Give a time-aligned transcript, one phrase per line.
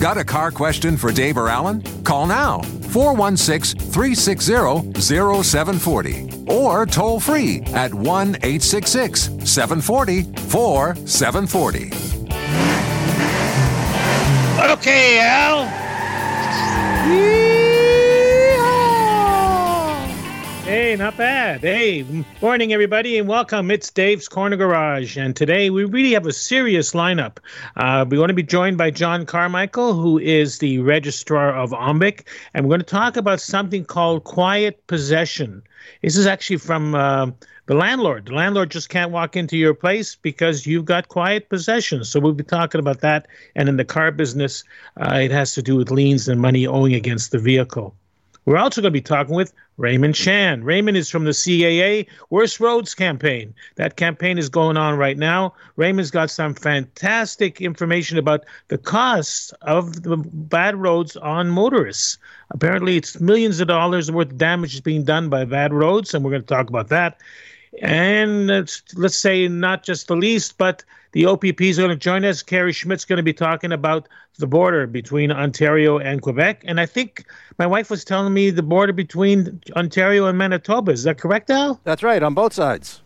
[0.00, 1.82] Got a car question for Dave or Alan?
[2.04, 11.92] Call now 416 360 0740 or toll free at 1 866 740 4740.
[14.72, 15.64] Okay, Al.
[20.96, 21.60] Not bad.
[21.60, 22.06] Hey,
[22.40, 23.70] morning, everybody, and welcome.
[23.70, 27.36] It's Dave's Corner Garage, and today we really have a serious lineup.
[27.76, 32.26] Uh, we're going to be joined by John Carmichael, who is the registrar of OMVIC,
[32.54, 35.62] and we're going to talk about something called quiet possession.
[36.00, 37.30] This is actually from uh,
[37.66, 38.24] the landlord.
[38.24, 42.04] The landlord just can't walk into your place because you've got quiet possession.
[42.04, 43.28] So we'll be talking about that.
[43.54, 44.64] And in the car business,
[44.98, 47.94] uh, it has to do with liens and money owing against the vehicle.
[48.46, 50.62] We're also going to be talking with Raymond Chan.
[50.62, 53.52] Raymond is from the CAA Worst Roads campaign.
[53.74, 55.52] That campaign is going on right now.
[55.74, 62.18] Raymond's got some fantastic information about the costs of the bad roads on motorists.
[62.52, 66.24] Apparently, it's millions of dollars worth of damage is being done by bad roads, and
[66.24, 67.20] we're going to talk about that.
[67.82, 72.24] And let's, let's say not just the least, but the OPP is going to join
[72.24, 72.42] us.
[72.42, 74.08] Kerry Schmidt's going to be talking about
[74.38, 76.62] the border between Ontario and Quebec.
[76.66, 77.24] And I think
[77.58, 80.92] my wife was telling me the border between Ontario and Manitoba.
[80.92, 81.80] Is that correct, Al?
[81.84, 83.00] That's right, on both sides.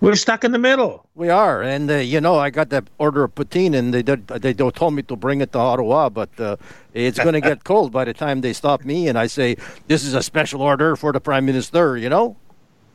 [0.00, 1.06] We're stuck in the middle.
[1.14, 4.26] We are, and uh, you know, I got that order of poutine, and they did,
[4.26, 6.56] they told me to bring it to Ottawa, but uh,
[6.92, 9.56] it's going to get cold by the time they stop me, and I say
[9.86, 11.96] this is a special order for the prime minister.
[11.96, 12.36] You know.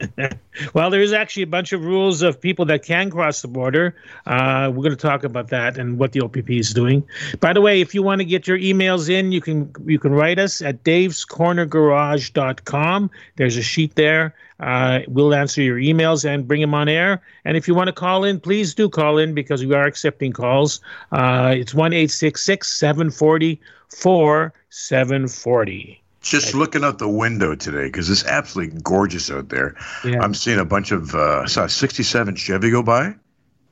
[0.74, 3.96] well, there is actually a bunch of rules of people that can cross the border.
[4.26, 7.04] Uh, we're going to talk about that and what the OPP is doing.
[7.40, 10.12] By the way, if you want to get your emails in, you can you can
[10.12, 13.12] write us at davescornergarage.com.
[13.36, 14.36] There's a sheet there.
[14.60, 17.22] Uh, we'll answer your emails and bring them on air.
[17.46, 20.34] And if you want to call in, please do call in because we are accepting
[20.34, 20.82] calls.
[21.12, 25.99] Uh, it's one eight six six seven forty four seven forty.
[26.22, 29.76] Just looking out the window today because it's absolutely gorgeous out there.
[30.04, 30.20] Yeah.
[30.22, 33.16] I'm seeing a bunch of uh, I saw a '67 Chevy go by,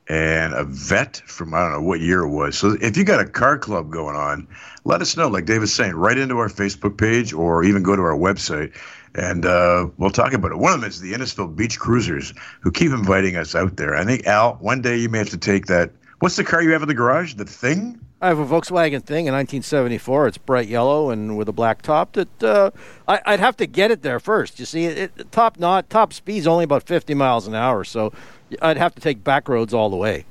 [0.08, 2.56] and a Vette from I don't know what year it was.
[2.56, 4.48] So if you got a car club going on,
[4.84, 5.28] let us know.
[5.28, 8.74] Like Dave was saying, right into our Facebook page or even go to our website,
[9.14, 10.58] and uh, we'll talk about it.
[10.58, 13.94] One of them is the Innisfil Beach Cruisers, who keep inviting us out there.
[13.94, 15.90] I think Al, one day you may have to take that.
[16.20, 17.34] What's the car you have in the garage?
[17.34, 18.00] The thing.
[18.20, 20.26] I have a Volkswagen thing in 1974.
[20.26, 22.14] It's bright yellow and with a black top.
[22.14, 22.70] That uh,
[23.06, 24.58] I, would have to get it there first.
[24.58, 28.12] You see, it, it, top not top speed's only about 50 miles an hour, so
[28.60, 30.24] I'd have to take back roads all the way.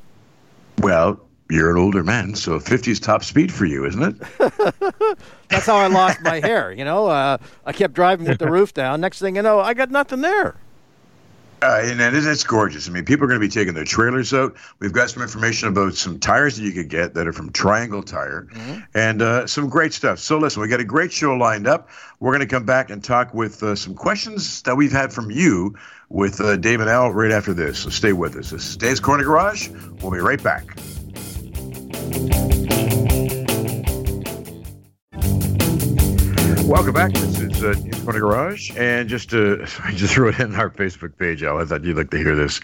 [0.80, 4.16] Well, you're an older man, so 50 is top speed for you, isn't it?
[5.48, 6.74] That's how I lost my hair.
[6.74, 9.00] You know, uh, I kept driving with the roof down.
[9.00, 10.56] Next thing you know, I got nothing there.
[11.60, 12.88] Uh, and it's gorgeous.
[12.88, 14.56] I mean, people are going to be taking their trailers out.
[14.80, 18.04] We've got some information about some tires that you could get that are from Triangle
[18.04, 18.82] Tire, mm-hmm.
[18.94, 20.20] and uh, some great stuff.
[20.20, 21.90] So listen, we got a great show lined up.
[22.20, 25.32] We're going to come back and talk with uh, some questions that we've had from
[25.32, 25.76] you
[26.10, 27.80] with uh, Dave and Al right after this.
[27.80, 28.52] So stay with us.
[28.52, 29.70] This is Dave's Corner Garage.
[30.02, 30.68] We'll be right back.
[36.68, 37.14] Welcome back.
[37.14, 40.70] This is uh, News Corner Garage, and just to I just threw it in our
[40.70, 41.60] Facebook page, Al.
[41.60, 42.60] I thought you'd like to hear this.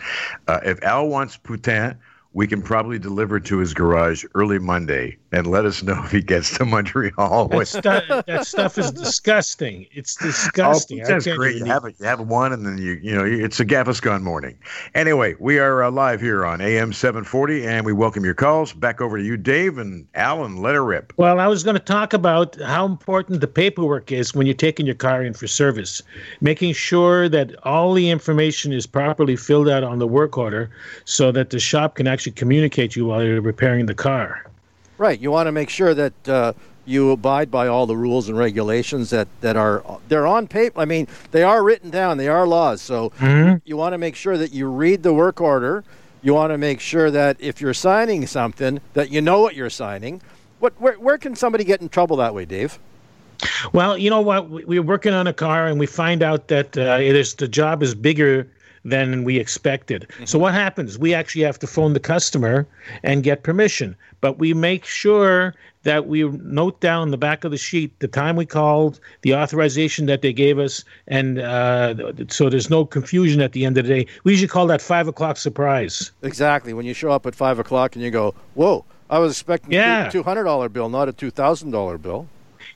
[0.45, 1.95] Uh, if Al wants poutine,
[2.33, 6.21] we can probably deliver to his garage early Monday and let us know if he
[6.21, 7.47] gets to Montreal.
[7.47, 9.87] That, stu- that stuff is disgusting.
[9.91, 11.01] It's disgusting.
[11.01, 11.57] Oh, that's great.
[11.57, 14.57] You have, it, you have one, and then you you know it's a Gaviscon morning.
[14.95, 18.73] Anyway, we are uh, live here on AM 740, and we welcome your calls.
[18.73, 20.57] Back over to you, Dave and Alan.
[20.57, 21.13] Let her rip.
[21.17, 24.85] Well, I was going to talk about how important the paperwork is when you're taking
[24.85, 26.01] your car in for service,
[26.41, 30.69] making sure that all the information is properly filled out on the work order,
[31.05, 34.45] so that the shop can actually communicate you while you're repairing the car.
[34.97, 35.19] Right.
[35.19, 36.53] You want to make sure that uh,
[36.85, 40.79] you abide by all the rules and regulations that, that are they're on paper.
[40.79, 42.17] I mean, they are written down.
[42.17, 42.81] They are laws.
[42.81, 43.57] So mm-hmm.
[43.65, 45.83] you want to make sure that you read the work order.
[46.21, 49.69] You want to make sure that if you're signing something, that you know what you're
[49.69, 50.21] signing.
[50.59, 52.79] What where, where can somebody get in trouble that way, Dave?
[53.73, 54.49] Well, you know what?
[54.49, 57.83] We're working on a car, and we find out that uh, it is the job
[57.83, 58.47] is bigger
[58.85, 60.07] than we expected.
[60.09, 60.25] Mm-hmm.
[60.25, 60.97] So what happens?
[60.97, 62.67] We actually have to phone the customer
[63.03, 67.57] and get permission, but we make sure that we note down the back of the
[67.57, 72.69] sheet the time we called, the authorization that they gave us, and uh, so there's
[72.69, 74.07] no confusion at the end of the day.
[74.23, 76.11] We usually call that five o'clock surprise.
[76.21, 76.73] Exactly.
[76.73, 80.07] When you show up at five o'clock and you go, "Whoa, I was expecting yeah.
[80.07, 82.27] a two hundred dollar bill, not a two thousand dollar bill."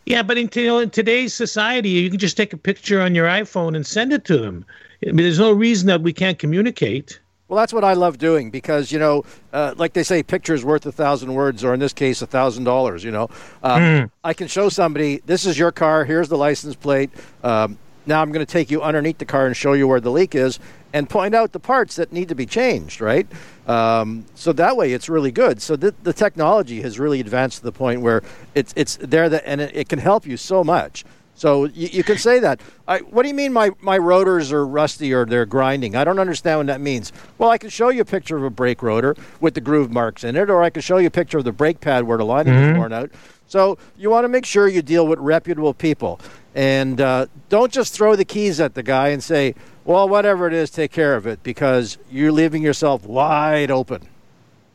[0.07, 3.13] Yeah, but in, you know, in today's society, you can just take a picture on
[3.13, 4.65] your iPhone and send it to them.
[5.03, 7.19] I mean, there's no reason that we can't communicate.
[7.49, 10.85] Well, that's what I love doing because you know, uh, like they say, pictures worth
[10.85, 13.03] a thousand words, or in this case, a thousand dollars.
[13.03, 13.23] You know,
[13.63, 14.11] um, mm.
[14.23, 16.05] I can show somebody this is your car.
[16.05, 17.09] Here's the license plate.
[17.43, 20.11] Um, now I'm going to take you underneath the car and show you where the
[20.11, 20.57] leak is,
[20.93, 23.01] and point out the parts that need to be changed.
[23.01, 23.27] Right.
[23.67, 25.61] Um, so that way, it's really good.
[25.61, 28.23] So the, the technology has really advanced to the point where
[28.55, 31.03] it's it's there that and it, it can help you so much.
[31.37, 32.59] So you, you can say that.
[32.87, 35.95] I, what do you mean my, my rotors are rusty or they're grinding?
[35.95, 37.13] I don't understand what that means.
[37.37, 40.23] Well, I can show you a picture of a brake rotor with the groove marks
[40.23, 42.25] in it, or I can show you a picture of the brake pad where the
[42.25, 42.71] lining mm-hmm.
[42.71, 43.11] is worn out.
[43.47, 46.19] So you want to make sure you deal with reputable people.
[46.57, 49.53] And uh, don't just throw the keys at the guy and say,
[49.85, 54.01] well, whatever it is, take care of it, because you're leaving yourself wide open.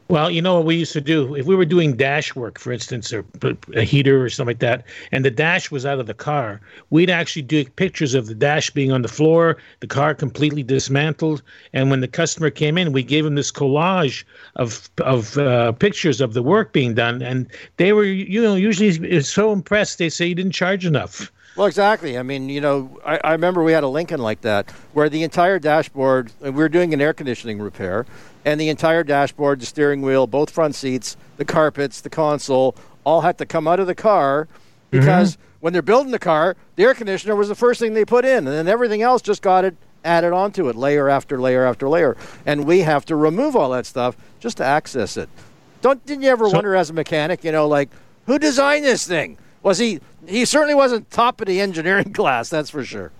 [0.06, 1.34] Well, you know what we used to do?
[1.34, 3.24] If we were doing dash work, for instance, or
[3.74, 7.10] a heater or something like that, and the dash was out of the car, we'd
[7.10, 11.42] actually do pictures of the dash being on the floor, the car completely dismantled.
[11.72, 14.22] And when the customer came in, we gave them this collage
[14.54, 17.48] of of uh, pictures of the work being done, and
[17.78, 19.98] they were, you know, usually so impressed.
[19.98, 21.32] They say you didn't charge enough.
[21.56, 22.16] Well, exactly.
[22.16, 25.22] I mean, you know, I, I remember we had a Lincoln like that where the
[25.22, 28.06] entire dashboard, we were doing an air conditioning repair,
[28.44, 33.20] and the entire dashboard, the steering wheel, both front seats, the carpets, the console, all
[33.20, 34.48] had to come out of the car
[34.90, 35.42] because mm-hmm.
[35.60, 38.38] when they're building the car, the air conditioner was the first thing they put in,
[38.38, 42.16] and then everything else just got it added onto it, layer after layer after layer,
[42.46, 45.28] and we have to remove all that stuff just to access it.
[45.80, 47.90] Don't didn't you ever so, wonder as a mechanic, you know, like
[48.26, 49.36] who designed this thing?
[49.62, 50.00] Was he?
[50.26, 53.12] He certainly wasn't top of the engineering class, that's for sure.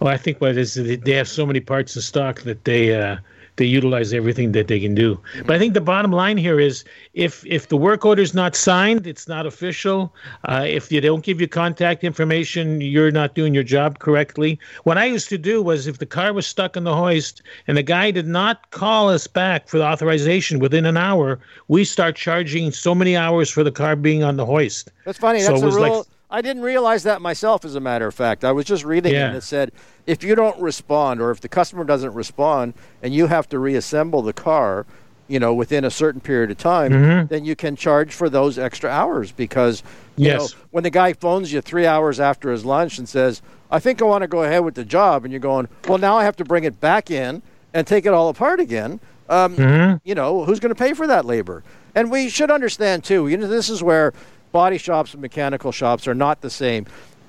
[0.00, 3.16] Well, I think what is they have so many parts in stock that they uh,
[3.58, 5.14] they utilize everything that they can do.
[5.14, 5.46] Mm-hmm.
[5.46, 6.84] But I think the bottom line here is
[7.14, 10.14] if if the work order is not signed, it's not official.
[10.44, 14.58] Uh, if they don't give you contact information, you're not doing your job correctly.
[14.84, 17.76] What I used to do was if the car was stuck in the hoist and
[17.76, 21.38] the guy did not call us back for the authorization within an hour,
[21.68, 24.90] we start charging so many hours for the car being on the hoist.
[25.04, 25.42] That's funny.
[25.42, 25.98] That's so a rule.
[25.98, 28.44] Like, I didn't realize that myself, as a matter of fact.
[28.44, 29.26] I was just reading yeah.
[29.26, 29.72] it and it said
[30.06, 34.22] if you don't respond or if the customer doesn't respond and you have to reassemble
[34.22, 34.84] the car,
[35.26, 37.26] you know, within a certain period of time, mm-hmm.
[37.26, 39.82] then you can charge for those extra hours because,
[40.16, 40.52] you yes.
[40.52, 44.00] know, when the guy phones you three hours after his lunch and says, I think
[44.00, 46.36] I want to go ahead with the job, and you're going, well, now I have
[46.36, 47.42] to bring it back in
[47.74, 49.00] and take it all apart again.
[49.28, 49.96] Um, mm-hmm.
[50.04, 51.62] You know, who's going to pay for that labor?
[51.94, 54.14] And we should understand, too, you know, this is where
[54.52, 56.86] body shops and mechanical shops are not the same.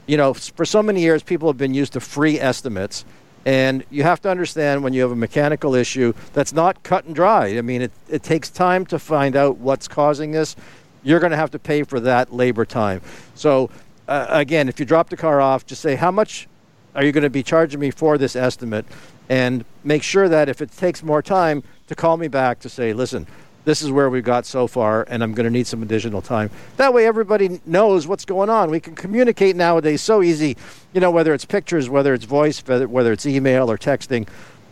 [0.07, 3.05] You know, for so many years, people have been used to free estimates.
[3.45, 7.15] And you have to understand when you have a mechanical issue that's not cut and
[7.15, 7.57] dry.
[7.57, 10.55] I mean, it, it takes time to find out what's causing this.
[11.03, 13.01] You're going to have to pay for that labor time.
[13.35, 13.69] So,
[14.07, 16.47] uh, again, if you drop the car off, just say, How much
[16.95, 18.85] are you going to be charging me for this estimate?
[19.29, 22.91] And make sure that if it takes more time, to call me back to say,
[22.91, 23.25] Listen,
[23.69, 26.49] this is where we got so far, and I'm going to need some additional time.
[26.77, 28.71] That way, everybody knows what's going on.
[28.71, 30.57] We can communicate nowadays so easy,
[30.91, 34.27] you know, whether it's pictures, whether it's voice, whether it's email or texting.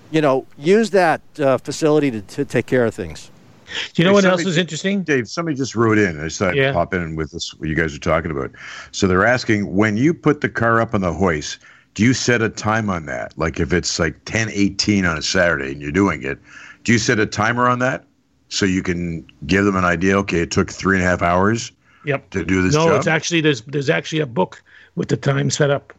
[0.09, 3.29] You know, use that uh, facility to, to take care of things.
[3.93, 5.03] Do you know hey, what somebody, else is interesting?
[5.03, 6.19] Dave, somebody just wrote in.
[6.19, 6.69] I just thought yeah.
[6.69, 8.49] I'd pop in with this, what you guys are talking about.
[8.93, 11.59] So they're asking when you put the car up on the hoist,
[11.93, 13.37] do you set a time on that?
[13.37, 16.39] Like if it's like 10 18 on a Saturday and you're doing it,
[16.83, 18.06] do you set a timer on that?
[18.49, 20.17] So you can give them an idea.
[20.19, 21.71] Okay, it took three and a half hours.
[22.05, 22.29] Yep.
[22.31, 22.73] To do this.
[22.73, 22.97] No, job?
[22.97, 24.63] it's actually there's there's actually a book
[24.95, 25.93] with the time set up.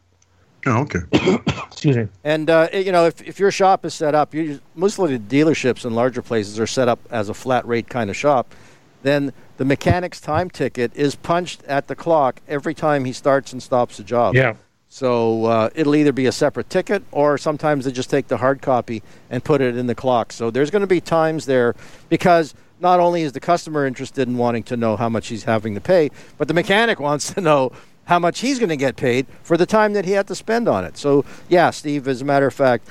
[0.66, 1.00] Oh, okay.
[1.70, 2.08] Excuse me.
[2.24, 5.18] And uh, you know, if, if your shop is set up, you, most of the
[5.18, 8.54] dealerships and larger places are set up as a flat rate kind of shop.
[9.02, 13.62] Then the mechanic's time ticket is punched at the clock every time he starts and
[13.62, 14.34] stops a job.
[14.34, 14.54] Yeah.
[14.88, 18.62] So uh, it'll either be a separate ticket or sometimes they just take the hard
[18.62, 20.32] copy and put it in the clock.
[20.32, 21.74] So there's going to be times there
[22.08, 25.74] because not only is the customer interested in wanting to know how much he's having
[25.74, 27.72] to pay, but the mechanic wants to know
[28.04, 30.66] how much he's going to get paid for the time that he had to spend
[30.66, 30.96] on it.
[30.96, 32.88] So, yeah, Steve, as a matter of fact,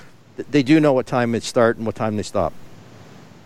[0.52, 2.54] they do know what time they start and what time they stop.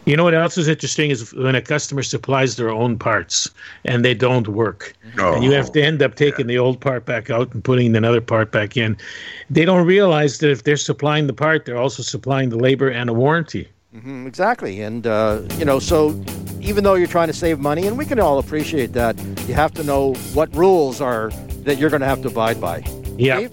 [0.05, 3.49] You know what else is interesting is when a customer supplies their own parts
[3.85, 4.93] and they don't work.
[5.19, 6.55] Oh, and you have to end up taking yeah.
[6.55, 8.97] the old part back out and putting another part back in.
[9.49, 13.09] They don't realize that if they're supplying the part, they're also supplying the labor and
[13.09, 13.69] a warranty.
[13.95, 16.11] Mm-hmm, exactly, and uh, you know, so
[16.61, 19.73] even though you're trying to save money, and we can all appreciate that, you have
[19.73, 21.29] to know what rules are
[21.63, 22.77] that you're going to have to abide by.
[23.17, 23.49] Yeah.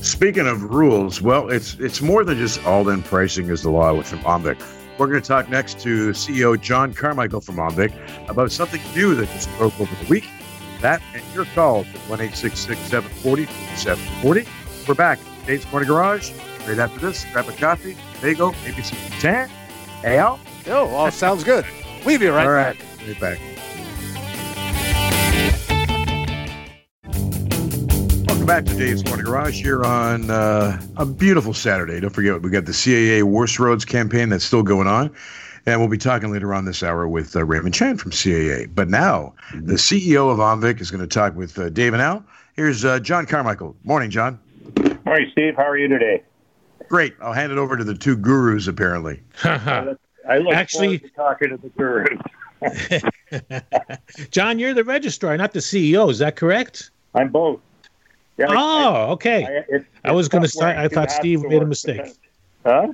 [0.00, 4.08] Speaking of rules, well, it's it's more than just all-in pricing is the law with
[4.08, 4.60] from OMVIC.
[4.98, 9.28] We're going to talk next to CEO John Carmichael from OMVIC about something new that
[9.28, 10.28] just broke over the week.
[10.80, 14.46] That and your calls at 1 740 740.
[14.88, 15.18] We're back.
[15.46, 16.32] Dave's Corner Garage.
[16.66, 19.48] Right after this, grab a coffee, bagel, maybe some tan.
[20.00, 20.40] Hey, Al?
[20.66, 21.64] Oh, well, sounds good.
[22.04, 22.76] We'll be right, All right.
[22.78, 23.06] back.
[23.06, 23.55] Right back.
[28.46, 31.98] Welcome back to Dave's Morning Garage here on uh, a beautiful Saturday.
[31.98, 35.12] Don't forget, we got the CAA Worst Roads campaign that's still going on.
[35.66, 38.72] And we'll be talking later on this hour with uh, Raymond Chan from CAA.
[38.72, 42.24] But now, the CEO of OMVIC is going to talk with uh, Dave and Al.
[42.54, 43.74] Here's uh, John Carmichael.
[43.82, 44.38] Morning, John.
[45.04, 45.56] Morning, Steve.
[45.56, 46.22] How are you today?
[46.88, 47.16] Great.
[47.20, 49.24] I'll hand it over to the two gurus, apparently.
[49.42, 49.96] I
[50.38, 51.70] look Actually- forward to talking to the
[53.50, 54.30] gurus.
[54.30, 56.08] John, you're the registrar, not the CEO.
[56.12, 56.92] Is that correct?
[57.12, 57.60] I'm both.
[58.38, 58.54] Yeah, I-
[58.86, 59.44] Oh, okay.
[59.44, 62.02] I, it's- I was gonna say- I thought Steve made a mistake.
[62.64, 62.92] Huh?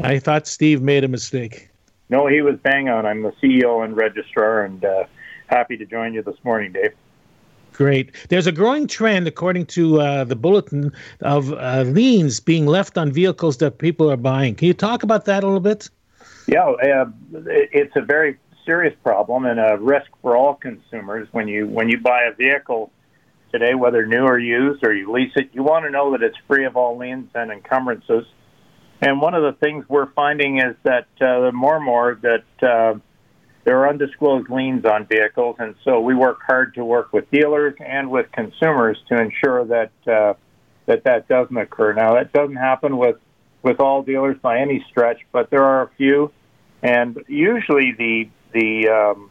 [0.00, 1.68] I thought Steve made a mistake.
[2.08, 3.06] No, he was bang on.
[3.06, 5.04] I'm the CEO and registrar, and uh,
[5.46, 6.92] happy to join you this morning, Dave.
[7.72, 8.12] Great.
[8.28, 13.12] There's a growing trend, according to uh, the bulletin, of uh, liens being left on
[13.12, 14.54] vehicles that people are buying.
[14.54, 15.88] Can you talk about that a little bit?
[16.46, 21.28] Yeah, uh, it's a very serious problem and a risk for all consumers.
[21.32, 22.90] When you when you buy a vehicle
[23.52, 26.36] today, whether new or used, or you lease it, you want to know that it's
[26.46, 28.24] free of all liens and encumbrances.
[29.00, 32.98] And one of the things we're finding is that uh, more and more that uh,
[33.64, 37.74] there are undisclosed liens on vehicles, and so we work hard to work with dealers
[37.80, 40.34] and with consumers to ensure that uh,
[40.86, 41.92] that that doesn't occur.
[41.92, 43.16] Now, that doesn't happen with
[43.62, 46.32] with all dealers by any stretch, but there are a few,
[46.82, 49.29] and usually the the um,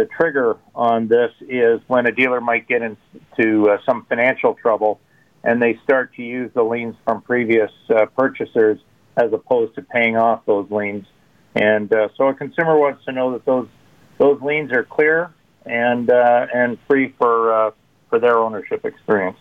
[0.00, 4.98] the trigger on this is when a dealer might get into uh, some financial trouble,
[5.44, 8.78] and they start to use the liens from previous uh, purchasers
[9.18, 11.06] as opposed to paying off those liens.
[11.54, 13.68] And uh, so a consumer wants to know that those
[14.16, 15.34] those liens are clear
[15.66, 17.70] and uh, and free for uh,
[18.08, 19.38] for their ownership experience.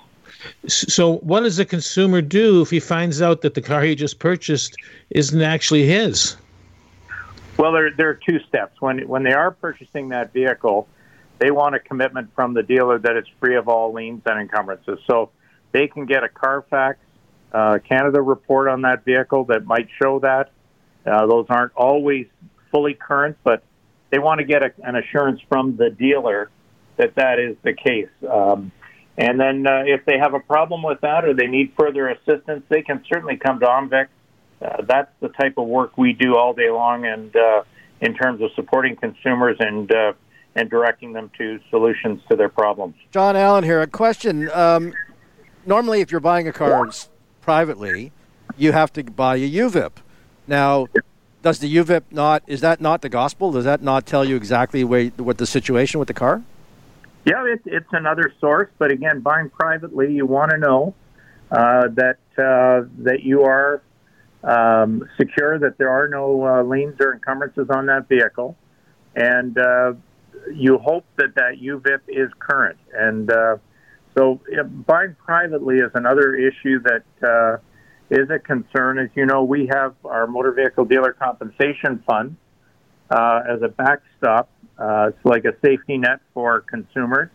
[0.68, 4.20] So, what does the consumer do if he finds out that the car he just
[4.20, 4.76] purchased
[5.10, 6.36] isn't actually his?
[7.60, 8.80] Well, there there are two steps.
[8.80, 10.88] When when they are purchasing that vehicle,
[11.40, 14.98] they want a commitment from the dealer that it's free of all liens and encumbrances.
[15.06, 15.32] So
[15.74, 17.00] they can get a Carfax
[17.52, 20.52] uh, Canada report on that vehicle that might show that.
[21.06, 22.28] Uh, those aren't always
[22.72, 23.62] fully current, but
[24.10, 26.50] they want to get a, an assurance from the dealer
[26.96, 28.10] that that is the case.
[28.32, 28.72] Um,
[29.18, 32.64] and then uh, if they have a problem with that or they need further assistance,
[32.70, 34.08] they can certainly come to OMVIC.
[34.62, 37.64] Uh, that's the type of work we do all day long, and uh,
[38.02, 40.14] in terms of supporting consumers and uh,
[40.56, 42.96] and directing them to solutions to their problems.
[43.12, 43.82] John Allen here.
[43.82, 44.50] A question.
[44.52, 44.94] Um,
[45.66, 47.10] normally, if you're buying a car s-
[47.42, 48.12] privately,
[48.58, 49.92] you have to buy a UVIP.
[50.48, 50.88] Now,
[51.42, 52.44] does the UVIP not?
[52.48, 53.52] Is that not the gospel?
[53.52, 56.42] Does that not tell you exactly where, what the situation with the car?
[57.26, 60.96] Yeah, it, it's another source, but again, buying privately, you want to know
[61.52, 63.82] uh, that uh, that you are
[64.44, 68.56] um, secure, that there are no uh, liens or encumbrances on that vehicle,
[69.16, 69.94] and uh,
[70.54, 72.78] you hope that that UVIP is current.
[72.94, 73.58] And uh,
[74.18, 74.40] so,
[74.86, 77.58] buying privately is another issue that uh,
[78.10, 79.00] is a concern.
[79.00, 82.38] As you know, we have our motor vehicle dealer compensation fund
[83.10, 84.50] uh, as a backstop.
[84.78, 87.30] Uh, it's like a safety net for consumers,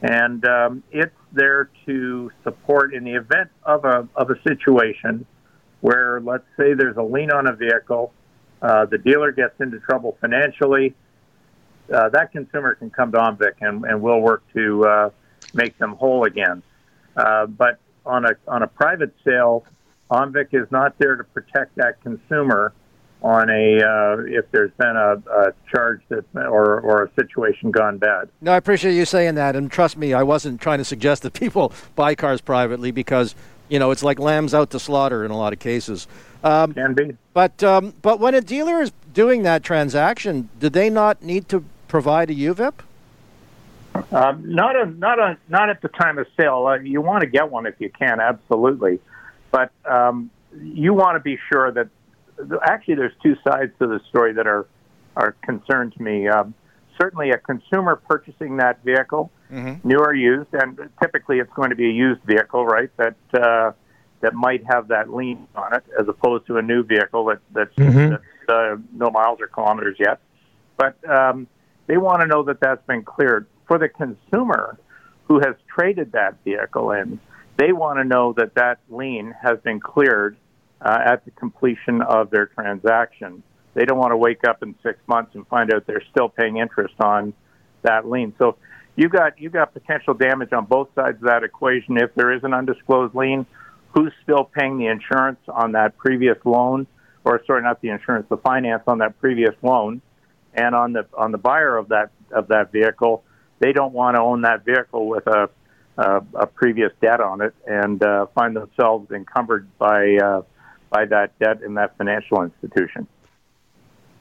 [0.00, 5.26] and um, it's there to support in the event of a of a situation
[5.80, 8.12] where, let's say, there's a lien on a vehicle,
[8.60, 10.94] uh, the dealer gets into trouble financially.
[11.92, 15.10] Uh, that consumer can come to OMVIC, and, and we'll work to uh,
[15.54, 16.62] make them whole again.
[17.16, 19.64] Uh, but on a on a private sale,
[20.10, 22.72] OMVIC is not there to protect that consumer
[23.22, 27.98] on a uh, if there's been a, a charge that or or a situation gone
[27.98, 28.28] bad.
[28.40, 31.32] No, I appreciate you saying that, and trust me, I wasn't trying to suggest that
[31.34, 33.34] people buy cars privately because
[33.68, 36.06] you know it's like lambs out to slaughter in a lot of cases.
[36.44, 37.16] Um, Can be.
[37.32, 41.64] but um, but when a dealer is doing that transaction, do they not need to
[41.88, 42.74] provide a UVIP?
[44.12, 46.66] Um, not a, not a, not at the time of sale.
[46.66, 49.00] Uh, you want to get one if you can, absolutely,
[49.50, 51.88] but um, you want to be sure that.
[52.62, 54.66] Actually, there's two sides to the story that are
[55.16, 56.28] are concerned to me.
[56.28, 56.54] Um,
[57.00, 59.30] certainly, a consumer purchasing that vehicle,
[59.84, 62.90] new or used, and typically it's going to be a used vehicle, right?
[62.96, 63.72] That uh,
[64.20, 67.74] that might have that lien on it, as opposed to a new vehicle that, that's,
[67.76, 68.10] mm-hmm.
[68.10, 70.20] that's uh, no miles or kilometers yet.
[70.76, 71.46] But um,
[71.86, 73.46] they want to know that that's been cleared.
[73.66, 74.78] For the consumer
[75.28, 77.20] who has traded that vehicle in,
[77.56, 80.36] they want to know that that lien has been cleared
[80.80, 83.42] uh, at the completion of their transaction.
[83.78, 86.56] They don't want to wake up in six months and find out they're still paying
[86.56, 87.32] interest on
[87.82, 88.34] that lien.
[88.36, 88.56] So
[88.96, 91.96] you got you got potential damage on both sides of that equation.
[91.96, 93.46] If there is an undisclosed lien,
[93.94, 96.88] who's still paying the insurance on that previous loan,
[97.24, 100.02] or sorry, not the insurance, the finance on that previous loan,
[100.54, 103.22] and on the on the buyer of that of that vehicle,
[103.60, 105.48] they don't want to own that vehicle with a
[105.98, 110.42] a, a previous debt on it and uh, find themselves encumbered by uh,
[110.90, 113.06] by that debt in that financial institution.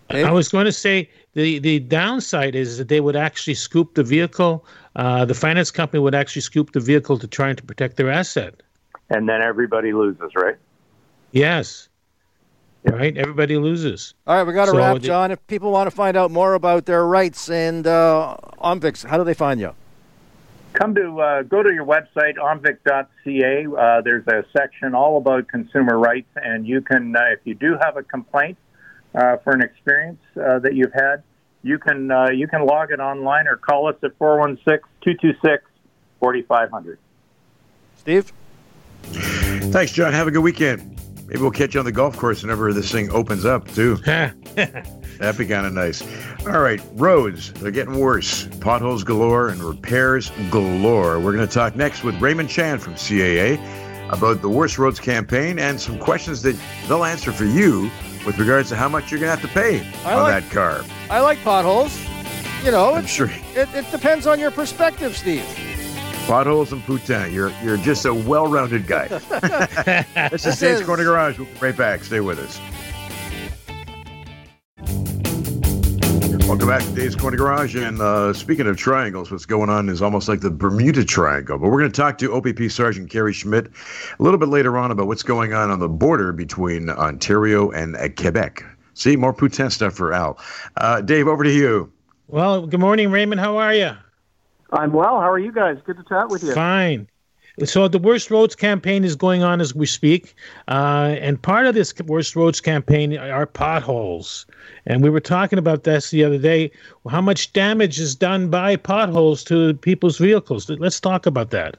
[0.09, 4.03] I was going to say the, the downside is that they would actually scoop the
[4.03, 4.65] vehicle.
[4.95, 8.61] Uh, the finance company would actually scoop the vehicle to try to protect their asset.
[9.09, 10.55] And then everybody loses, right?
[11.31, 11.89] Yes.
[12.83, 13.17] Right?
[13.17, 14.13] Everybody loses.
[14.25, 15.31] All right, we got to so wrap, John.
[15.31, 19.23] If people want to find out more about their rights and uh, OMVICs, how do
[19.23, 19.73] they find you?
[20.73, 23.65] Come to uh, go to your website omvic.ca.
[23.65, 27.77] Uh, there's a section all about consumer rights, and you can, uh, if you do
[27.81, 28.57] have a complaint,
[29.15, 31.23] uh, for an experience uh, that you've had,
[31.63, 36.97] you can uh, you can log it online or call us at 416-226-4500.
[37.97, 38.31] Steve?
[39.03, 40.13] Thanks, John.
[40.13, 40.97] Have a good weekend.
[41.27, 43.95] Maybe we'll catch you on the golf course whenever this thing opens up, too.
[43.97, 46.01] That'd be kind of nice.
[46.47, 48.47] All right, roads, they're getting worse.
[48.61, 51.19] Potholes galore and repairs galore.
[51.19, 53.55] We're going to talk next with Raymond Chan from CAA
[54.09, 56.55] about the Worst Roads campaign and some questions that
[56.87, 57.91] they'll answer for you
[58.27, 60.51] with regards to how much you're going to have to pay I on like, that
[60.51, 60.83] car.
[61.09, 61.97] I like potholes.
[62.61, 63.29] You know, I'm sure.
[63.55, 65.45] It, it depends on your perspective, Steve.
[66.27, 67.31] Potholes and poutine.
[67.31, 69.07] You're you're just a well-rounded guy.
[70.29, 71.37] this is Dave's Corner Garage.
[71.39, 72.03] We'll be right back.
[72.03, 72.59] Stay with us.
[76.47, 77.75] Welcome back to Dave's Corner Garage.
[77.75, 81.57] And uh, speaking of triangles, what's going on is almost like the Bermuda Triangle.
[81.57, 84.89] But we're going to talk to OPP Sergeant Kerry Schmidt a little bit later on
[84.89, 88.63] about what's going on on the border between Ontario and uh, Quebec.
[88.93, 90.39] See, more Poutine stuff for Al.
[90.77, 91.91] Uh, Dave, over to you.
[92.29, 93.41] Well, good morning, Raymond.
[93.41, 93.91] How are you?
[94.71, 95.19] I'm well.
[95.19, 95.79] How are you guys?
[95.85, 96.53] Good to chat with you.
[96.53, 97.09] Fine.
[97.63, 100.35] So the Worst Roads campaign is going on as we speak,
[100.67, 104.45] uh, and part of this Worst Roads campaign are potholes.
[104.85, 106.69] And we were talking about this the other day.
[107.09, 110.69] How much damage is done by potholes to people's vehicles?
[110.69, 111.77] Let's talk about that.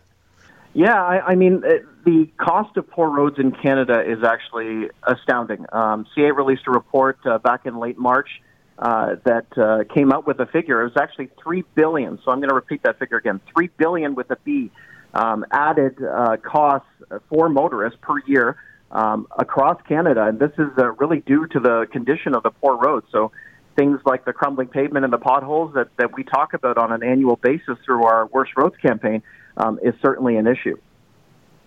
[0.74, 5.64] Yeah, I, I mean uh, the cost of poor roads in Canada is actually astounding.
[5.72, 8.28] Um, CA released a report uh, back in late March.
[8.80, 10.80] Uh, that uh, came out with a figure.
[10.82, 12.16] It was actually three billion.
[12.24, 14.70] So I'm going to repeat that figure again: three billion with a B
[15.14, 16.88] um, added uh, costs
[17.29, 18.57] for motorists per year
[18.90, 22.77] um, across Canada, and this is uh, really due to the condition of the poor
[22.77, 23.07] roads.
[23.12, 23.33] So
[23.77, 27.03] things like the crumbling pavement and the potholes that, that we talk about on an
[27.03, 29.23] annual basis through our Worst Roads campaign
[29.57, 30.77] um, is certainly an issue.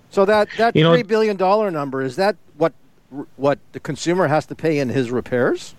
[0.09, 2.73] So that that you three know, billion dollar number is that what
[3.37, 5.73] what the consumer has to pay in his repairs?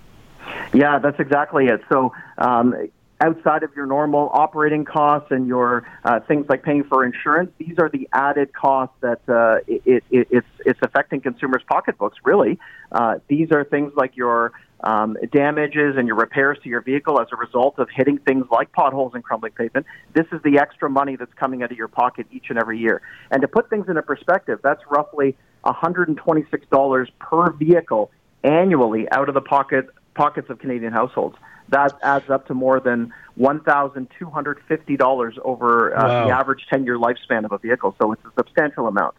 [0.72, 1.82] Yeah, that's exactly it.
[1.90, 2.88] So um,
[3.22, 7.76] outside of your normal operating costs and your uh, things like paying for insurance, these
[7.78, 12.58] are the added costs that uh, it, it, it's, it's affecting consumers' pocketbooks, really.
[12.90, 17.28] Uh, these are things like your um, damages and your repairs to your vehicle as
[17.32, 19.86] a result of hitting things like potholes and crumbling pavement.
[20.14, 23.02] This is the extra money that's coming out of your pocket each and every year.
[23.30, 28.10] And to put things into perspective, that's roughly $126 per vehicle
[28.42, 31.36] annually out of the pocket pockets of Canadian households
[31.72, 36.26] that adds up to more than $1,250 over uh, wow.
[36.26, 37.96] the average 10 year lifespan of a vehicle.
[38.00, 39.14] So it's a substantial amount.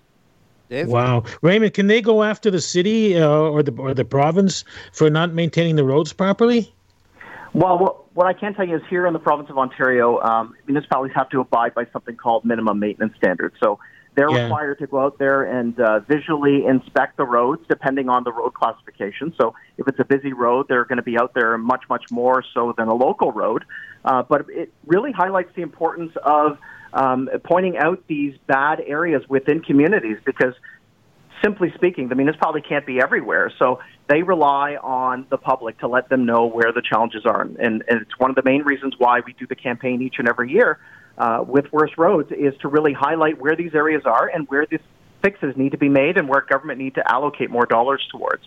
[0.69, 0.87] Dave?
[0.87, 5.09] Wow, Raymond, can they go after the city uh, or the or the province for
[5.09, 6.73] not maintaining the roads properly?
[7.53, 10.55] Well, what, what I can tell you is here in the province of Ontario, um,
[10.65, 13.55] municipalities have to abide by something called minimum maintenance standards.
[13.61, 13.77] So
[14.15, 14.43] they're yeah.
[14.43, 18.53] required to go out there and uh, visually inspect the roads depending on the road
[18.53, 19.33] classification.
[19.39, 22.43] So if it's a busy road, they're going to be out there much, much more
[22.53, 23.65] so than a local road.
[24.05, 26.57] Uh, but it really highlights the importance of
[26.93, 30.53] um, pointing out these bad areas within communities because
[31.43, 33.51] simply speaking, the municipality can't be everywhere.
[33.57, 37.41] So they rely on the public to let them know where the challenges are.
[37.41, 40.29] And, and it's one of the main reasons why we do the campaign each and
[40.29, 40.79] every year
[41.17, 44.79] uh, with worse roads is to really highlight where these areas are and where these
[45.21, 48.43] fixes need to be made and where government need to allocate more dollars towards.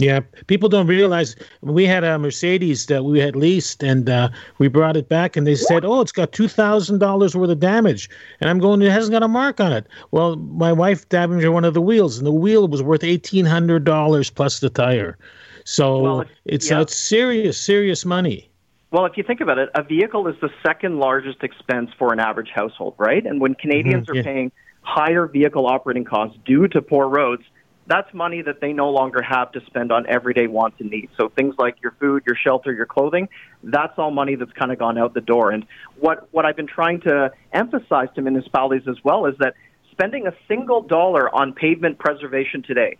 [0.00, 4.66] Yeah, people don't realize we had a Mercedes that we had leased, and uh, we
[4.66, 8.08] brought it back, and they said, "Oh, it's got two thousand dollars worth of damage,"
[8.40, 11.66] and I'm going, "It hasn't got a mark on it." Well, my wife damaged one
[11.66, 15.18] of the wheels, and the wheel was worth eighteen hundred dollars plus the tire.
[15.64, 16.80] So well, it's yeah.
[16.80, 18.49] it's serious, serious money.
[18.90, 22.18] Well, if you think about it, a vehicle is the second largest expense for an
[22.18, 23.24] average household, right?
[23.24, 24.20] And when Canadians mm-hmm, yeah.
[24.20, 27.44] are paying higher vehicle operating costs due to poor roads
[27.90, 31.10] that's money that they no longer have to spend on everyday wants and needs.
[31.16, 33.28] So things like your food, your shelter, your clothing,
[33.64, 35.50] that's all money that's kind of gone out the door.
[35.50, 35.66] And
[35.98, 39.54] what, what I've been trying to emphasize to municipalities as well is that
[39.90, 42.96] spending a single dollar on pavement preservation today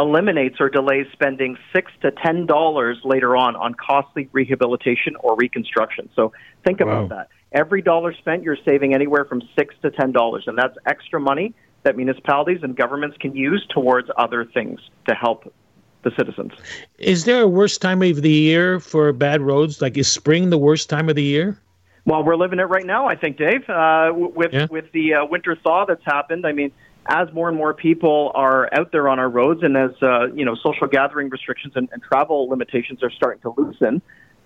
[0.00, 6.08] eliminates or delays spending six to ten dollars later on on costly rehabilitation or reconstruction.
[6.16, 6.32] So
[6.64, 6.86] think wow.
[6.86, 7.28] about that.
[7.52, 11.54] Every dollar spent, you're saving anywhere from six to ten dollars, and that's extra money
[11.82, 15.52] that municipalities and governments can use towards other things to help
[16.02, 16.52] the citizens.
[16.98, 19.82] Is there a worst time of the year for bad roads?
[19.82, 21.60] Like, is spring the worst time of the year?
[22.06, 23.68] Well, we're living it right now, I think, Dave.
[23.68, 24.66] Uh, with yeah.
[24.70, 26.72] with the uh, winter thaw that's happened, I mean,
[27.06, 30.44] as more and more people are out there on our roads, and as uh, you
[30.44, 34.02] know, social gathering restrictions and, and travel limitations are starting to loosen,